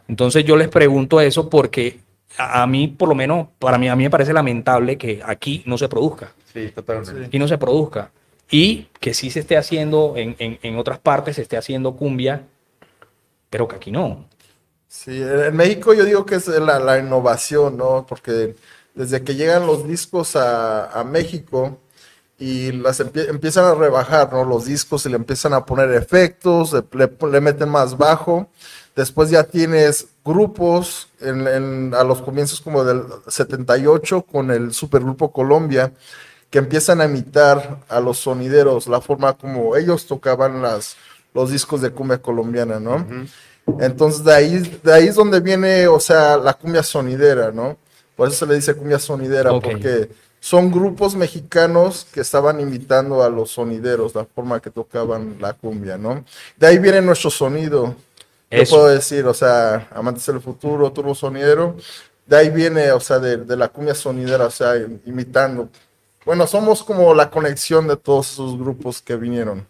Entonces 0.08 0.44
yo 0.44 0.56
les 0.56 0.66
pregunto 0.68 1.20
eso 1.20 1.48
porque 1.48 2.04
a, 2.38 2.62
a 2.62 2.66
mí, 2.66 2.88
por 2.88 3.08
lo 3.08 3.14
menos, 3.14 3.48
para 3.58 3.78
mí, 3.78 3.88
a 3.88 3.96
mí 3.96 4.04
me 4.04 4.10
parece 4.10 4.32
lamentable 4.32 4.98
que 4.98 5.20
aquí 5.24 5.62
no 5.66 5.78
se 5.78 5.88
produzca. 5.88 6.32
Sí, 6.52 6.70
totalmente. 6.74 7.26
Aquí 7.26 7.38
no 7.38 7.48
se 7.48 7.58
produzca. 7.58 8.10
Y 8.50 8.88
que 9.00 9.12
sí 9.14 9.30
se 9.30 9.40
esté 9.40 9.56
haciendo 9.56 10.14
en, 10.16 10.36
en- 10.38 10.58
en 10.62 10.76
otras 10.78 10.98
partes, 10.98 11.36
se 11.36 11.42
esté 11.42 11.56
haciendo 11.56 11.96
cumbia, 11.96 12.42
pero 13.50 13.68
que 13.68 13.76
aquí 13.76 13.90
no. 13.90 14.24
Sí, 14.88 15.20
en 15.20 15.54
México 15.56 15.92
yo 15.94 16.04
digo 16.04 16.24
que 16.24 16.36
es 16.36 16.46
la, 16.48 16.78
la 16.78 16.98
innovación, 16.98 17.76
¿no? 17.76 18.06
Porque 18.08 18.54
desde 18.94 19.22
que 19.22 19.34
llegan 19.34 19.66
los 19.66 19.86
discos 19.86 20.36
a, 20.36 20.90
a 20.98 21.04
México 21.04 21.78
y 22.38 22.72
las 22.72 23.00
empie- 23.00 23.28
empiezan 23.28 23.64
a 23.64 23.74
rebajar, 23.74 24.32
¿no? 24.32 24.44
Los 24.44 24.66
discos 24.66 25.06
y 25.06 25.08
le 25.08 25.16
empiezan 25.16 25.54
a 25.54 25.64
poner 25.64 25.90
efectos, 25.92 26.72
le, 26.92 27.10
le- 27.30 27.40
meten 27.40 27.68
más 27.68 27.96
bajo. 27.96 28.48
Después 28.94 29.30
ya 29.30 29.44
tienes 29.44 30.06
grupos 30.24 31.08
en, 31.20 31.46
en- 31.48 31.94
a 31.94 32.04
los 32.04 32.20
comienzos 32.22 32.60
como 32.60 32.84
del 32.84 33.02
78 33.28 34.22
con 34.22 34.50
el 34.50 34.72
supergrupo 34.72 35.32
Colombia 35.32 35.92
que 36.50 36.58
empiezan 36.58 37.00
a 37.00 37.06
imitar 37.06 37.80
a 37.88 38.00
los 38.00 38.18
sonideros, 38.18 38.86
la 38.86 39.00
forma 39.00 39.32
como 39.32 39.74
ellos 39.76 40.06
tocaban 40.06 40.62
las, 40.62 40.96
los 41.34 41.50
discos 41.50 41.80
de 41.80 41.90
cumbia 41.90 42.18
colombiana, 42.22 42.78
¿no? 42.78 43.04
Entonces 43.80 44.22
de 44.24 44.32
ahí, 44.34 44.78
de 44.82 44.92
ahí 44.92 45.08
es 45.08 45.16
donde 45.16 45.40
viene, 45.40 45.88
o 45.88 45.98
sea, 45.98 46.36
la 46.36 46.54
cumbia 46.54 46.82
sonidera, 46.84 47.50
¿no? 47.50 47.76
Por 48.14 48.28
eso 48.28 48.38
se 48.38 48.46
le 48.46 48.54
dice 48.54 48.74
cumbia 48.74 48.98
sonidera, 49.00 49.52
Ok. 49.52 49.64
porque 49.64 50.08
son 50.40 50.70
grupos 50.70 51.16
mexicanos 51.16 52.06
que 52.12 52.20
estaban 52.20 52.60
imitando 52.60 53.22
a 53.22 53.28
los 53.28 53.50
sonideros, 53.50 54.14
la 54.14 54.24
forma 54.24 54.60
que 54.60 54.70
tocaban 54.70 55.36
la 55.40 55.52
cumbia, 55.54 55.96
¿no? 55.98 56.24
De 56.56 56.66
ahí 56.66 56.78
viene 56.78 57.00
nuestro 57.02 57.30
sonido. 57.30 57.94
Yo 58.50 58.62
Eso. 58.62 58.76
puedo 58.76 58.88
decir, 58.88 59.24
o 59.26 59.34
sea, 59.34 59.88
Amantes 59.92 60.24
del 60.26 60.40
Futuro, 60.40 60.92
Turbo 60.92 61.14
Sonidero, 61.16 61.76
de 62.26 62.36
ahí 62.36 62.50
viene, 62.50 62.92
o 62.92 63.00
sea, 63.00 63.18
de, 63.18 63.38
de 63.38 63.56
la 63.56 63.68
cumbia 63.68 63.94
sonidera, 63.94 64.46
o 64.46 64.50
sea, 64.50 64.74
imitando. 65.04 65.68
Bueno, 66.24 66.46
somos 66.46 66.82
como 66.84 67.12
la 67.14 67.30
conexión 67.30 67.88
de 67.88 67.96
todos 67.96 68.32
esos 68.32 68.58
grupos 68.58 69.00
que 69.02 69.16
vinieron. 69.16 69.66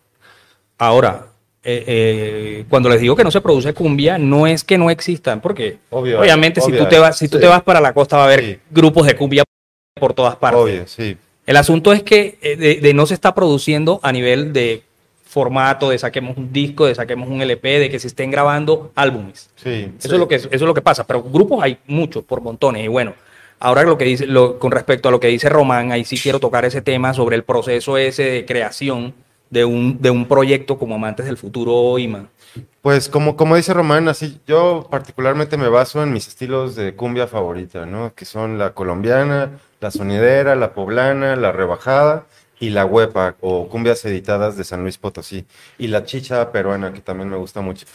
Ahora, 0.79 1.27
eh, 1.63 1.85
eh, 1.87 2.65
cuando 2.69 2.89
les 2.89 3.01
digo 3.01 3.17
que 3.17 3.25
no 3.25 3.31
se 3.31 3.41
produce 3.41 3.73
cumbia, 3.75 4.19
no 4.19 4.47
es 4.47 4.63
que 4.63 4.79
no 4.79 4.91
existan, 4.91 5.41
porque 5.41 5.79
Obvio, 5.91 6.21
obviamente 6.21 6.61
si 6.61 6.71
tú 6.73 6.87
te 6.87 6.99
vas, 6.99 7.17
si 7.19 7.29
tú 7.29 7.39
sí. 7.39 7.43
te 7.43 7.49
vas 7.49 7.63
para 7.63 7.81
la 7.81 7.93
costa 7.93 8.17
va 8.17 8.23
a 8.25 8.27
haber 8.27 8.41
Sí. 8.45 8.61
grupos 8.71 9.07
de 9.07 9.17
cumbia 9.17 9.43
por 9.99 10.13
todas 10.13 10.37
partes. 10.37 10.61
Obvio, 10.61 10.87
sí. 10.87 11.17
El 11.47 11.57
asunto 11.57 11.93
es 11.93 12.03
que 12.03 12.39
eh, 12.43 12.57
de, 12.57 12.75
de 12.77 12.95
no 12.95 13.07
se 13.07 13.15
está 13.15 13.35
produciendo 13.35 13.99
a 14.03 14.13
nivel 14.13 14.53
de 14.53 14.83
formato, 15.25 15.91
de 15.91 15.99
saquemos 15.99 16.37
un 16.37 16.53
disco, 16.53 16.87
de 16.87 16.95
saquemos 16.95 17.29
un 17.29 17.41
LP, 17.41 17.79
de 17.79 17.91
que 17.91 17.99
se 17.99 18.09
estén 18.09 18.31
grabando 18.31 18.93
álbumes. 18.95 19.51
Sí. 19.57 19.93
Eso, 19.99 20.15
es 20.15 20.19
lo 20.19 20.29
que, 20.29 20.35
eso 20.37 20.49
es 20.51 20.61
lo 20.61 20.75
que 20.75 20.83
pasa, 20.83 21.07
pero 21.07 21.23
grupos 21.23 21.63
hay 21.63 21.79
muchos, 21.87 22.25
por 22.25 22.43
montones. 22.43 22.85
Y 22.85 22.89
bueno, 22.89 23.15
ahora 23.59 23.83
lo 23.85 23.97
que 23.97 24.05
dice, 24.05 24.27
lo, 24.27 24.59
con 24.59 24.71
respecto 24.71 25.09
a 25.09 25.13
lo 25.13 25.21
que 25.21 25.29
dice 25.29 25.49
Román, 25.49 25.93
ahí 25.93 26.05
sí 26.05 26.19
quiero 26.19 26.41
tocar 26.41 26.65
ese 26.65 26.83
tema 26.83 27.15
sobre 27.15 27.37
el 27.37 27.45
proceso 27.45 27.97
ese 27.97 28.23
de 28.23 28.47
creación 28.47 29.15
de 29.49 29.65
un, 29.65 30.01
de 30.01 30.11
un 30.11 30.27
proyecto 30.27 30.79
como 30.79 30.97
Amantes 30.97 31.27
del 31.27 31.39
Futuro 31.39 31.99
IMA. 31.99 32.27
Pues 32.83 33.09
como, 33.09 33.37
como 33.37 33.57
dice 33.57 33.75
Román, 33.75 34.09
así 34.09 34.41
yo 34.47 34.87
particularmente 34.91 35.57
me 35.57 35.69
baso 35.69 36.03
en 36.03 36.13
mis 36.13 36.29
estilos 36.29 36.77
de 36.77 36.95
cumbia 36.95 37.27
favorita, 37.27 37.87
¿no? 37.87 38.15
Que 38.15 38.25
son 38.25 38.59
la 38.59 38.73
colombiana, 38.73 39.59
la 39.81 39.91
sonidera, 39.91 40.57
la 40.57 40.75
poblana, 40.75 41.37
la 41.37 41.53
rebajada 41.53 42.27
y 42.59 42.71
la 42.71 42.87
huepa 42.87 43.37
o 43.41 43.69
cumbias 43.69 44.05
editadas 44.05 44.57
de 44.57 44.65
San 44.65 44.83
Luis 44.83 44.99
Potosí 44.99 45.47
y 45.79 45.89
la 45.89 46.05
chicha 46.05 46.51
peruana 46.53 46.93
que 46.93 47.01
también 47.01 47.29
me 47.29 47.37
gusta 47.37 47.61
mucho. 47.61 47.87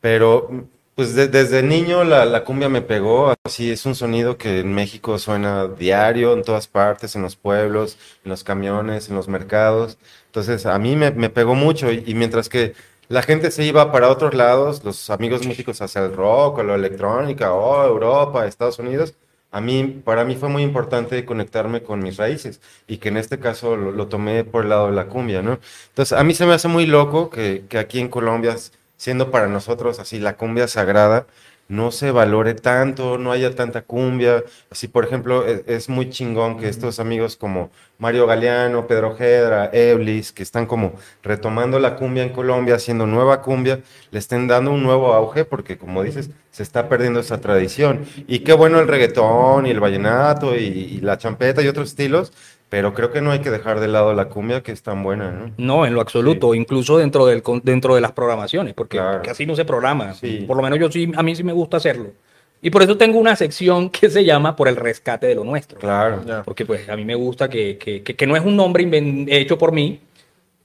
Pero 0.00 0.68
pues 0.94 1.14
de- 1.14 1.28
desde 1.28 1.62
niño 1.62 2.04
la, 2.04 2.44
cumbia 2.44 2.68
me 2.68 2.82
pegó, 2.82 3.34
así 3.44 3.70
es 3.70 3.86
un 3.86 3.94
sonido 3.94 4.36
que 4.38 4.60
en 4.60 4.74
México 4.74 5.18
suena 5.18 5.68
diario, 5.68 6.32
en 6.32 6.42
todas 6.42 6.66
partes, 6.68 7.14
en 7.16 7.22
los 7.22 7.36
pueblos, 7.36 7.98
en 8.24 8.30
los 8.30 8.42
camiones, 8.44 9.08
en 9.08 9.14
los 9.16 9.28
mercados. 9.28 9.98
Entonces 10.26 10.66
a 10.66 10.78
mí 10.78 10.96
me, 10.96 11.12
pegó 11.30 11.54
mucho 11.54 11.92
y, 11.92 12.02
y 12.06 12.14
mientras 12.14 12.48
que 12.48 12.74
la 13.08 13.22
gente 13.22 13.50
se 13.50 13.64
iba 13.64 13.92
para 13.92 14.10
otros 14.10 14.34
lados, 14.34 14.84
los 14.84 15.08
amigos 15.10 15.46
músicos 15.46 15.80
hacia 15.80 16.04
el 16.04 16.14
rock 16.14 16.58
o 16.58 16.62
la 16.64 16.74
electrónica 16.74 17.52
o 17.54 17.84
Europa, 17.86 18.46
Estados 18.46 18.78
Unidos, 18.78 19.14
a 19.50 19.60
mí, 19.60 20.02
para 20.04 20.24
mí 20.24 20.36
fue 20.36 20.48
muy 20.48 20.62
importante 20.62 21.24
conectarme 21.24 21.82
con 21.82 22.00
mis 22.00 22.16
raíces 22.16 22.60
y 22.86 22.98
que 22.98 23.08
en 23.08 23.16
este 23.16 23.38
caso 23.38 23.76
lo, 23.76 24.08
tomé 24.08 24.44
por 24.44 24.64
el 24.64 24.70
lado 24.70 24.88
de 24.88 24.92
la 24.92 25.06
cumbia, 25.06 25.42
¿no? 25.42 25.58
Entonces, 25.88 26.18
a 26.18 26.22
mí 26.24 26.34
se 26.34 26.46
me 26.46 26.54
hace 26.54 26.68
muy 26.68 26.86
loco 26.86 27.30
que, 27.30 27.64
que 27.68 27.78
aquí 27.78 28.00
en 28.00 28.08
Colombia, 28.08 28.56
siendo 28.96 29.30
para 29.30 29.48
nosotros 29.48 29.98
así 30.00 30.18
la 30.18 30.36
cumbia 30.36 30.68
sagrada, 30.68 31.26
no 31.68 31.90
se 31.90 32.10
valore 32.10 32.54
tanto, 32.54 33.18
no 33.18 33.30
haya 33.30 33.54
tanta 33.54 33.82
cumbia. 33.82 34.42
Así, 34.70 34.88
por 34.88 35.04
ejemplo, 35.04 35.46
es, 35.46 35.62
es 35.66 35.88
muy 35.88 36.10
chingón 36.10 36.58
que 36.58 36.68
estos 36.68 36.98
amigos 36.98 37.36
como 37.36 37.70
Mario 37.98 38.26
Galeano, 38.26 38.86
Pedro 38.86 39.14
Gedra, 39.16 39.70
Eblis, 39.72 40.32
que 40.32 40.42
están 40.42 40.66
como 40.66 40.94
retomando 41.22 41.78
la 41.78 41.96
cumbia 41.96 42.22
en 42.22 42.30
Colombia, 42.30 42.76
haciendo 42.76 43.06
nueva 43.06 43.42
cumbia, 43.42 43.80
le 44.10 44.18
estén 44.18 44.48
dando 44.48 44.72
un 44.72 44.82
nuevo 44.82 45.12
auge, 45.12 45.44
porque 45.44 45.76
como 45.76 46.02
dices, 46.02 46.30
se 46.50 46.62
está 46.62 46.88
perdiendo 46.88 47.20
esa 47.20 47.40
tradición. 47.40 48.04
Y 48.26 48.40
qué 48.40 48.52
bueno 48.52 48.80
el 48.80 48.88
reggaetón 48.88 49.66
y 49.66 49.70
el 49.70 49.80
vallenato 49.80 50.56
y, 50.56 50.64
y 50.64 51.00
la 51.00 51.18
champeta 51.18 51.62
y 51.62 51.68
otros 51.68 51.88
estilos, 51.88 52.32
pero 52.68 52.92
creo 52.94 53.10
que 53.10 53.20
no 53.20 53.30
hay 53.30 53.38
que 53.40 53.50
dejar 53.50 53.80
de 53.80 53.88
lado 53.88 54.12
la 54.14 54.28
cumbia, 54.28 54.62
que 54.62 54.72
es 54.72 54.82
tan 54.82 55.02
buena, 55.02 55.30
¿no? 55.30 55.52
No, 55.56 55.86
en 55.86 55.94
lo 55.94 56.00
absoluto, 56.00 56.54
incluso 56.54 56.98
dentro, 56.98 57.24
del, 57.26 57.42
con- 57.42 57.60
dentro 57.64 57.94
de 57.94 58.00
las 58.00 58.12
programaciones, 58.12 58.74
porque 58.74 58.98
Claro. 58.98 59.22
casi 59.24 59.46
no 59.46 59.56
se 59.56 59.64
programa. 59.64 60.12
Sí. 60.14 60.44
Por 60.46 60.56
lo 60.56 60.62
menos 60.62 60.78
yo 60.78 60.90
sí, 60.90 61.10
a 61.16 61.22
mí 61.22 61.34
sí 61.34 61.42
me 61.44 61.52
gusta 61.52 61.78
hacerlo. 61.78 62.12
Y 62.60 62.70
por 62.70 62.82
eso 62.82 62.96
tengo 62.98 63.18
una 63.18 63.36
sección 63.36 63.88
que 63.88 64.10
se 64.10 64.24
llama 64.24 64.56
Por 64.56 64.66
el 64.68 64.76
rescate 64.76 65.28
de 65.28 65.34
lo 65.36 65.44
nuestro. 65.44 65.78
Claro. 65.78 66.22
Porque 66.44 66.66
pues 66.66 66.88
a 66.88 66.96
mí 66.96 67.04
me 67.04 67.14
gusta 67.14 67.48
que, 67.48 67.78
que- 67.78 68.02
que- 68.02 68.16
que 68.16 68.26
no 68.26 68.36
es 68.36 68.44
un 68.44 68.56
nombre 68.56 68.86
hecho 69.28 69.56
por 69.56 69.72
mí, 69.72 70.00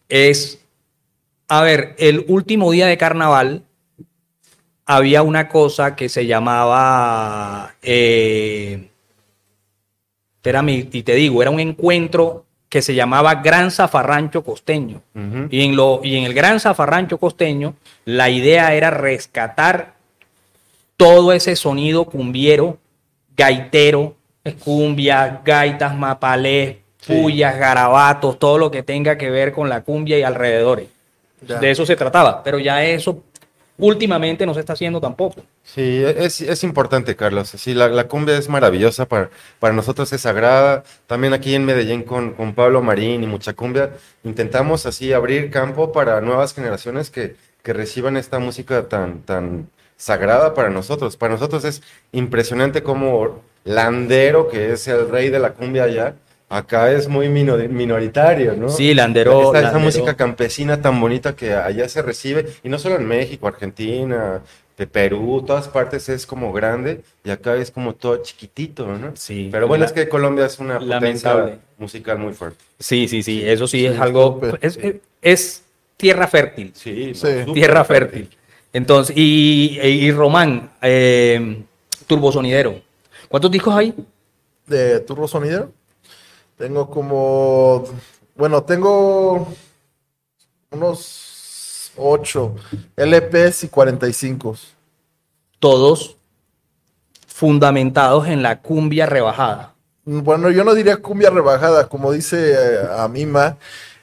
es, 0.10 0.60
a 1.48 1.62
ver, 1.62 1.96
el 2.00 2.26
último 2.28 2.72
día 2.72 2.88
de 2.88 2.98
carnaval 2.98 3.64
había 4.86 5.22
una 5.24 5.48
cosa 5.48 5.96
que 5.96 6.10
se 6.10 6.26
llamaba, 6.26 7.76
eh, 7.82 8.90
espérame, 10.44 10.90
y 10.92 11.04
te 11.04 11.16
digo, 11.16 11.42
era 11.42 11.50
un 11.52 11.62
encuentro 11.62 12.44
que 12.68 12.82
se 12.82 12.94
llamaba 12.94 13.36
Gran 13.36 13.72
Zafarrancho 13.72 14.44
Costeño. 14.44 15.02
Y 15.50 15.64
en, 15.64 15.78
lo, 15.78 16.02
y 16.04 16.18
en 16.18 16.26
el 16.26 16.34
Gran 16.34 16.60
Zafarrancho 16.60 17.18
Costeño, 17.18 17.76
la 18.04 18.30
idea 18.30 18.74
era 18.74 18.90
rescatar 18.90 19.94
todo 20.98 21.32
ese 21.32 21.56
sonido 21.56 22.04
cumbiero, 22.06 22.78
gaitero, 23.38 24.16
cumbia, 24.66 25.42
gaitas, 25.46 25.96
mapalés, 25.96 26.78
Sí. 27.00 27.14
puyas, 27.22 27.58
garabatos, 27.58 28.40
todo 28.40 28.58
lo 28.58 28.72
que 28.72 28.82
tenga 28.82 29.18
que 29.18 29.30
ver 29.30 29.52
con 29.52 29.68
la 29.68 29.82
cumbia 29.82 30.18
y 30.18 30.24
alrededores. 30.24 30.88
Ya. 31.46 31.60
De 31.60 31.70
eso 31.72 31.86
se 31.86 31.98
trataba, 31.98 32.42
pero 32.44 32.60
ya 32.60 32.82
eso 32.86 33.24
últimamente 33.78 34.46
no 34.46 34.54
se 34.54 34.60
está 34.60 34.74
haciendo 34.74 35.02
tampoco. 35.02 35.42
Sí, 35.64 36.04
es, 36.04 36.42
es 36.42 36.64
importante, 36.64 37.16
Carlos. 37.16 37.50
Sí, 37.50 37.74
la, 37.74 37.88
la 37.90 38.08
cumbia 38.08 38.38
es 38.38 38.50
maravillosa, 38.50 39.08
para, 39.08 39.30
para 39.60 39.74
nosotros 39.74 40.12
es 40.14 40.22
sagrada. 40.22 40.84
También 41.08 41.34
aquí 41.34 41.56
en 41.56 41.66
Medellín 41.66 42.04
con, 42.04 42.34
con 42.34 42.54
Pablo 42.54 42.82
Marín 42.82 43.24
y 43.24 43.28
Mucha 43.28 43.54
Cumbia, 43.54 43.92
intentamos 44.24 44.86
así 44.86 45.14
abrir 45.14 45.50
campo 45.50 45.92
para 45.92 46.22
nuevas 46.22 46.54
generaciones 46.54 47.10
que, 47.10 47.36
que 47.64 47.74
reciban 47.74 48.18
esta 48.18 48.40
música 48.40 48.88
tan, 48.88 49.22
tan 49.22 49.70
sagrada 49.98 50.54
para 50.54 50.70
nosotros. 50.70 51.18
Para 51.18 51.34
nosotros 51.34 51.66
es 51.66 51.82
impresionante 52.12 52.84
como 52.84 53.42
Landero, 53.64 54.50
que 54.50 54.74
es 54.74 54.88
el 54.88 55.10
rey 55.10 55.30
de 55.30 55.40
la 55.40 55.54
cumbia 55.54 55.84
allá, 55.84 56.16
acá 56.54 56.92
es 56.92 57.08
muy 57.08 57.30
mino- 57.30 57.58
minoritario, 57.58 58.54
¿no? 58.56 58.70
Sí, 58.70 58.94
Landero. 58.94 59.54
Esta, 59.54 59.70
esa 59.70 59.78
música 59.80 60.16
campesina 60.16 60.82
tan 60.82 61.00
bonita 61.02 61.36
que 61.36 61.54
allá 61.54 61.88
se 61.90 62.02
recibe, 62.02 62.48
y 62.64 62.70
no 62.70 62.78
solo 62.80 62.96
en 62.96 63.06
México, 63.08 63.48
Argentina, 63.48 64.42
de 64.78 64.88
Perú, 64.88 65.44
todas 65.46 65.68
partes 65.68 66.10
es 66.10 66.26
como 66.26 66.52
grande, 66.52 67.02
y 67.24 67.30
acá 67.30 67.56
es 67.56 67.70
como 67.70 67.94
todo 67.94 68.18
chiquitito, 68.24 68.88
¿no? 68.88 69.12
Sí. 69.16 69.50
Pero 69.52 69.68
bueno, 69.68 69.82
La- 69.84 69.88
es 69.88 69.94
que 69.94 70.10
Colombia 70.10 70.46
es 70.48 70.58
una 70.60 70.80
potencia 70.80 71.30
Lamentable. 71.34 71.60
musical 71.78 72.18
muy 72.18 72.34
fuerte. 72.34 72.64
Sí, 72.80 73.08
sí, 73.08 73.22
sí, 73.22 73.44
eso 73.46 73.68
sí, 73.68 73.86
es 73.86 74.00
algo, 74.00 74.42
es, 74.62 74.78
es- 74.78 74.96
es 75.22 75.64
tierra 75.96 76.28
fértil, 76.28 76.72
Sí, 76.76 77.14
Sí. 77.14 77.28
tierra 77.54 77.84
fértil. 77.84 78.30
Entonces, 78.74 79.16
y, 79.16 79.78
y 79.80 80.12
Román, 80.12 80.72
eh, 80.82 81.62
turbosonidero, 82.08 82.82
¿cuántos 83.30 83.52
discos 83.52 83.76
hay? 83.76 83.94
de 84.66 85.02
Turbo 85.02 85.28
Sonidero. 85.28 85.72
Tengo 86.64 86.90
como, 86.90 87.84
bueno, 88.38 88.64
tengo 88.64 89.50
unos 90.72 91.92
8 91.98 92.56
LPs 92.96 93.66
y 93.66 93.68
45. 93.68 94.56
Todos 95.60 96.16
fundamentados 97.28 98.30
en 98.30 98.42
la 98.42 98.62
cumbia 98.62 99.06
rebajada. 99.08 99.74
Bueno, 100.06 100.50
yo 100.52 100.64
no 100.64 100.74
diría 100.74 100.96
cumbia 101.02 101.30
rebajada, 101.32 101.90
como 101.90 102.14
dice 102.14 102.54
eh, 102.54 102.88
Amima, 102.98 103.58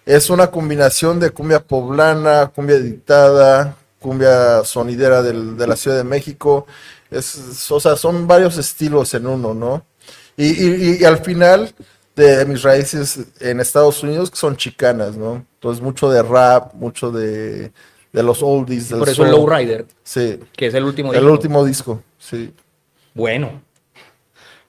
es 0.04 0.28
una 0.28 0.50
combinación 0.50 1.18
de 1.18 1.30
cumbia 1.30 1.60
poblana, 1.66 2.48
cumbia 2.54 2.78
dictada, 2.78 3.74
cumbia 3.98 4.64
sonidera 4.64 5.22
del- 5.22 5.56
de 5.56 5.66
la 5.66 5.76
Ciudad 5.76 5.96
de 5.96 6.04
México. 6.04 6.66
Es, 7.10 7.70
o 7.70 7.80
sea, 7.80 7.96
son 7.96 8.26
varios 8.26 8.58
estilos 8.58 9.14
en 9.14 9.26
uno, 9.26 9.54
¿no? 9.54 9.82
Y, 10.36 10.44
y- 10.62 10.98
y 11.00 11.04
al 11.06 11.24
final 11.24 11.74
de 12.20 12.44
mis 12.46 12.62
raíces 12.62 13.18
en 13.40 13.60
Estados 13.60 14.02
Unidos 14.02 14.30
que 14.30 14.36
son 14.36 14.56
chicanas, 14.56 15.16
¿no? 15.16 15.44
Entonces 15.54 15.82
mucho 15.82 16.10
de 16.10 16.22
rap, 16.22 16.74
mucho 16.74 17.10
de, 17.10 17.72
de 18.12 18.22
los 18.22 18.42
oldies, 18.42 18.88
del 18.88 18.98
Por 19.00 19.08
eso 19.08 19.24
el. 19.24 19.30
Lowrider, 19.32 19.86
Sí, 20.02 20.38
que 20.56 20.66
es 20.66 20.74
el 20.74 20.84
último 20.84 21.12
el 21.12 21.20
disco. 21.20 21.32
último 21.32 21.64
disco, 21.64 22.02
sí. 22.18 22.52
Bueno. 23.14 23.62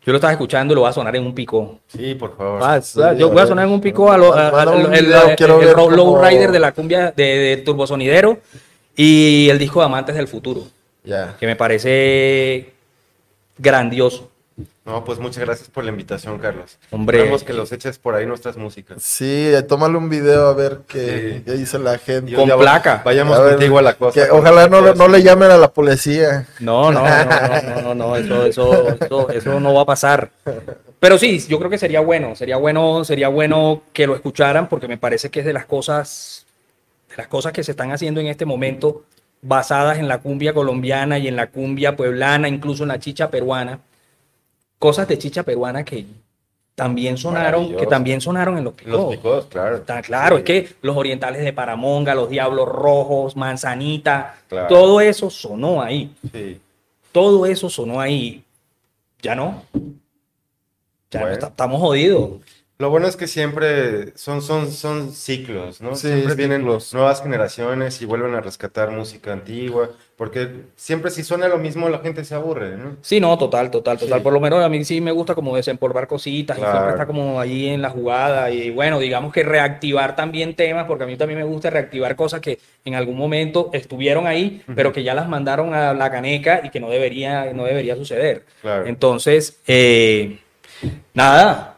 Yo 0.04 0.12
lo 0.12 0.18
estaba 0.18 0.34
escuchando 0.34 0.74
y 0.74 0.76
lo 0.76 0.82
voy 0.82 0.90
a 0.90 0.94
sonar 0.94 1.16
en 1.16 1.24
un 1.24 1.36
pico. 1.36 1.78
Sí, 1.88 2.16
por 2.16 2.36
favor. 2.36 2.60
Ah, 2.64 2.82
Sí, 2.82 3.00
yo 3.20 3.28
a 3.28 3.32
voy 3.32 3.40
a 3.42 3.46
sonar 3.46 3.68
en 3.68 3.72
un 3.72 3.80
pico 3.82 4.12
a 4.12 4.18
lo- 4.18 4.34
a- 4.34 4.50
a- 4.64 4.70
un 4.72 4.92
el, 4.96 5.06
el, 5.06 5.14
el- 5.14 5.62
el 5.68 5.74
cómo- 5.76 5.92
Lowrider 5.92 6.52
de 6.52 6.60
la 6.60 6.72
cumbia 6.72 7.12
de, 7.16 7.24
de 7.24 7.58
Turbosonidero 7.58 8.40
y 8.96 9.48
el 9.52 9.60
disco 9.60 9.80
de 9.80 9.86
Amantes 9.86 10.16
del 10.16 10.28
Futuro, 10.28 10.64
Ya. 11.04 11.38
que 11.40 11.46
me 11.46 11.56
parece 11.56 12.74
grandioso. 13.60 14.31
No, 14.92 15.06
pues 15.06 15.20
muchas 15.20 15.46
gracias 15.46 15.70
por 15.70 15.86
la 15.86 15.90
invitación, 15.90 16.38
Carlos. 16.38 16.78
Hombre. 16.92 17.20
Esperemos 17.20 17.44
que 17.46 17.54
los 17.54 17.72
eches 17.72 17.98
por 17.98 18.14
ahí 18.14 18.26
nuestras 18.26 18.58
músicas. 18.58 19.02
Sí, 19.02 19.50
tómale 19.70 19.98
un 19.98 20.10
video 20.10 20.48
a 20.48 20.54
ver 20.54 20.80
qué, 20.86 21.36
Sí. 21.38 21.44
qué 21.46 21.52
dice 21.54 21.80
la 21.80 21.98
gente. 21.98 22.34
Con 22.34 22.50
placa. 22.50 23.02
Vayamos 23.06 23.40
A 23.40 23.42
ver, 23.42 23.52
contigo 23.54 23.80
a 23.80 23.82
la 23.84 23.94
que 23.94 24.28
con 24.28 24.40
ojalá 24.40 24.68
no, 24.68 24.94
no 24.94 25.08
le 25.08 25.24
llamen 25.24 25.50
a 25.50 25.58
la 25.58 25.72
policía. 25.72 26.46
No, 26.60 26.92
no, 26.92 27.04
no, 27.04 27.62
no, 27.62 27.82
no, 27.82 27.96
no, 27.96 28.16
eso, 28.18 28.46
eso, 28.46 28.90
eso, 29.00 29.30
eso 29.30 29.60
no 29.62 29.74
va 29.74 29.84
a 29.84 29.86
pasar. 29.86 30.30
Pero 31.00 31.18
sí, 31.18 31.40
yo 31.48 31.58
creo 31.58 31.70
que 31.70 31.78
sería 31.78 32.02
bueno, 32.02 32.36
sería 32.36 32.58
bueno, 32.58 33.06
sería 33.06 33.30
bueno 33.30 33.84
que 33.94 34.08
lo 34.08 34.16
escucharan 34.16 34.68
porque 34.68 34.90
me 34.90 34.98
parece 34.98 35.30
que 35.30 35.40
es 35.40 35.46
de 35.46 35.54
las 35.54 35.66
cosas, 35.66 36.46
de 37.10 37.16
las 37.16 37.28
cosas 37.28 37.54
que 37.54 37.64
se 37.64 37.72
están 37.72 37.94
haciendo 37.94 38.20
en 38.20 38.28
este 38.28 38.46
momento 38.46 39.04
basadas 39.42 39.98
en 40.00 40.08
la 40.10 40.18
cumbia 40.20 40.54
colombiana 40.54 41.18
y 41.18 41.30
en 41.30 41.38
la 41.38 41.48
cumbia 41.48 41.96
pueblana, 41.96 42.50
incluso 42.50 42.84
en 42.84 42.90
la 42.90 43.00
chicha 43.00 43.32
peruana, 43.32 43.80
cosas 44.82 45.08
de 45.08 45.20
chicha 45.20 45.44
peruana 45.44 45.86
que 45.86 46.08
también 46.74 47.16
sonaron, 47.16 47.78
que 47.78 47.86
también 47.86 48.20
sonaron 48.20 48.58
en 48.58 48.64
los 48.64 48.74
Los 48.84 49.14
picos. 49.14 49.16
picos, 49.16 49.46
claro. 49.46 49.76
Está 49.78 50.02
claro, 50.02 50.38
Sí. 50.38 50.40
es 50.42 50.46
que 50.46 50.76
los 50.82 50.98
orientales 50.98 51.44
de 51.44 51.54
Paramonga, 51.54 52.16
los 52.16 52.30
diablos 52.32 52.68
rojos, 52.68 53.36
manzanita, 53.36 54.38
Claro. 54.50 54.68
todo 54.68 55.00
eso 55.00 55.30
sonó 55.30 55.84
ahí. 55.84 56.12
Sí. 56.34 56.60
Todo 57.12 57.46
eso 57.46 57.70
sonó 57.70 58.00
ahí. 58.02 58.44
Ya 59.22 59.36
no. 59.36 59.62
Ya 61.12 61.20
no 61.20 61.26
Bueno. 61.26 61.34
está- 61.34 61.48
estamos 61.50 61.80
jodidos. 61.80 62.32
Lo 62.82 62.90
bueno 62.90 63.06
es 63.08 63.16
que 63.16 63.28
siempre 63.28 64.18
son, 64.18 64.42
son, 64.42 64.72
son 64.72 65.12
ciclos, 65.14 65.82
¿no? 65.82 65.96
Sí, 65.96 66.08
siempre 66.08 66.34
vienen 66.34 66.62
ciclos. 66.62 66.96
nuevas 66.96 67.22
generaciones 67.22 68.02
y 68.02 68.06
vuelven 68.06 68.34
a 68.34 68.42
rescatar 68.42 68.90
música 68.90 69.32
antigua, 69.34 69.92
porque 70.16 70.50
siempre 70.78 71.12
si 71.12 71.22
suena 71.22 71.48
lo 71.48 71.60
mismo 71.60 71.90
la 71.90 72.00
gente 72.00 72.26
se 72.26 72.34
aburre, 72.34 72.78
¿no? 72.78 72.98
Sí, 73.04 73.20
no, 73.20 73.38
total, 73.38 73.70
total, 73.70 74.00
total. 74.00 74.18
Sí. 74.18 74.24
Por 74.24 74.34
lo 74.34 74.40
menos 74.40 74.64
a 74.64 74.68
mí 74.70 74.84
sí 74.84 75.00
me 75.00 75.12
gusta 75.12 75.36
como 75.36 75.56
desempolvar 75.56 76.08
cositas 76.08 76.58
y 76.58 76.62
siempre 76.62 76.80
Claro. 76.80 76.90
está 76.94 77.06
como 77.06 77.40
ahí 77.40 77.70
en 77.70 77.84
la 77.84 77.92
jugada. 77.92 78.50
Y 78.50 78.72
bueno, 78.72 78.98
digamos 78.98 79.32
que 79.32 79.44
reactivar 79.44 80.16
también 80.16 80.56
temas, 80.56 80.86
porque 80.88 81.04
a 81.04 81.08
mí 81.08 81.16
también 81.18 81.38
me 81.40 81.46
gusta 81.46 81.70
reactivar 81.70 82.16
cosas 82.16 82.42
que 82.42 82.58
en 82.84 82.96
algún 82.96 83.16
momento 83.16 83.70
estuvieron 83.74 84.26
ahí, 84.26 84.64
pero 84.76 84.92
que 84.92 85.04
ya 85.04 85.14
las 85.14 85.30
mandaron 85.30 85.76
a 85.76 85.94
la 85.94 86.10
caneca 86.10 86.62
y 86.64 86.72
que 86.72 86.80
no 86.80 86.90
debería, 86.90 87.54
no 87.54 87.64
debería 87.64 87.96
suceder. 87.96 88.44
Claro. 88.64 88.88
Entonces, 88.88 89.60
eh, 89.68 90.40
nada, 91.14 91.71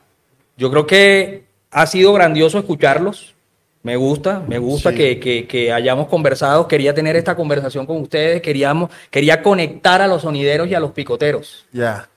yo 0.58 0.70
creo 0.72 0.86
que 0.88 1.44
ha 1.72 1.86
sido 1.88 2.14
grandioso 2.14 2.60
escucharlos. 2.60 3.34
Me 3.82 3.98
gusta, 3.98 4.42
me 4.48 4.60
gusta 4.60 4.92
Sí. 4.92 4.96
que, 4.96 5.20
que- 5.20 5.46
que 5.48 5.74
hayamos 5.74 6.08
conversado. 6.08 6.68
Quería 6.70 6.94
tener 6.94 7.16
esta 7.18 7.36
conversación 7.36 7.86
con 7.86 7.98
ustedes. 7.98 8.42
Queríamos, 8.42 8.90
quería 9.12 9.42
conectar 9.44 10.02
a 10.02 10.08
los 10.08 10.22
sonideros 10.22 10.70
y 10.70 10.74
a 10.74 10.80
los 10.80 10.92
picoteros 10.92 11.66
Ya. 11.74 12.08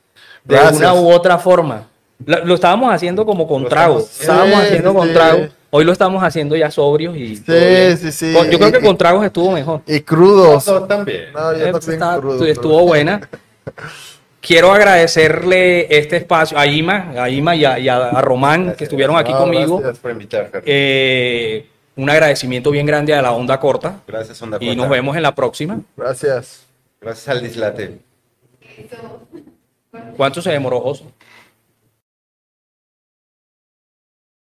de 0.44 0.55
Gracias. 0.55 0.77
una 0.77 0.94
u 0.94 1.11
otra 1.11 1.38
forma. 1.38 1.88
Lo, 2.25 2.44
lo 2.44 2.55
estábamos 2.55 2.94
haciendo 2.94 3.27
como 3.27 3.49
con 3.49 3.68
trago. 3.68 3.99
estamos- 3.99 4.20
Estábamos 4.20 4.55
Sí, 4.61 4.66
haciendo 4.66 4.90
sí, 4.92 4.96
con 4.96 5.09
sí. 5.09 5.14
trago. 5.14 5.49
Hoy 5.70 5.85
lo 5.85 5.92
estamos 5.92 6.22
haciendo 6.22 6.55
ya 6.57 6.70
sobrios 6.70 7.16
y. 7.16 7.37
Sí, 7.37 7.96
sí, 7.99 8.12
sí. 8.12 8.33
Con- 8.33 8.49
Yo 8.49 8.59
creo 8.59 8.72
que 8.72 8.81
con 8.81 8.96
tragos 8.96 9.27
estuvo 9.27 9.51
mejor. 9.51 9.83
Y 9.88 10.01
crudos. 10.01 10.66
No, 10.68 10.85
también. 10.85 11.33
No, 11.35 11.53
yo 11.53 11.66
Eh, 11.66 11.72
también 11.72 11.92
está- 11.94 12.16
crudo, 12.18 12.46
estuvo 12.46 12.81
buena. 12.87 13.29
Quiero 14.46 14.72
agradecerle 14.72 15.98
este 15.98 16.16
espacio 16.18 16.56
a 16.56 16.66
Ima, 16.66 17.12
a 17.16 17.28
Ima 17.28 17.56
y 17.56 17.64
a, 17.64 17.78
y 17.80 17.88
a- 17.88 18.11
a 18.11 18.20
Román 18.20 18.61
Gracias. 18.61 18.76
que 18.78 18.85
estuvieron 18.85 19.16
aquí 19.16 19.32
No, 19.32 19.38
conmigo. 19.38 19.78
Gracias 19.78 19.98
por 19.98 20.11
invitar. 20.12 20.50
Eh, 20.64 21.66
un 21.96 22.09
agradecimiento 22.11 22.70
bien 22.70 22.87
grande 22.87 23.12
a 23.14 23.22
la 23.22 23.32
onda 23.32 23.59
corta 23.59 24.00
Gracias, 24.06 24.40
Onda 24.42 24.59
y 24.61 24.66
Corta. 24.68 24.82
nos 24.82 24.88
vemos 24.90 25.16
en 25.16 25.22
la 25.22 25.35
próxima. 25.35 25.80
Gracias. 25.96 26.64
Gracias 27.00 27.28
al 27.28 27.42
dislate. 27.42 27.98
¿Cuánto 30.16 30.40
se 30.42 30.50
demoró, 30.50 30.80
Joso? 30.80 31.11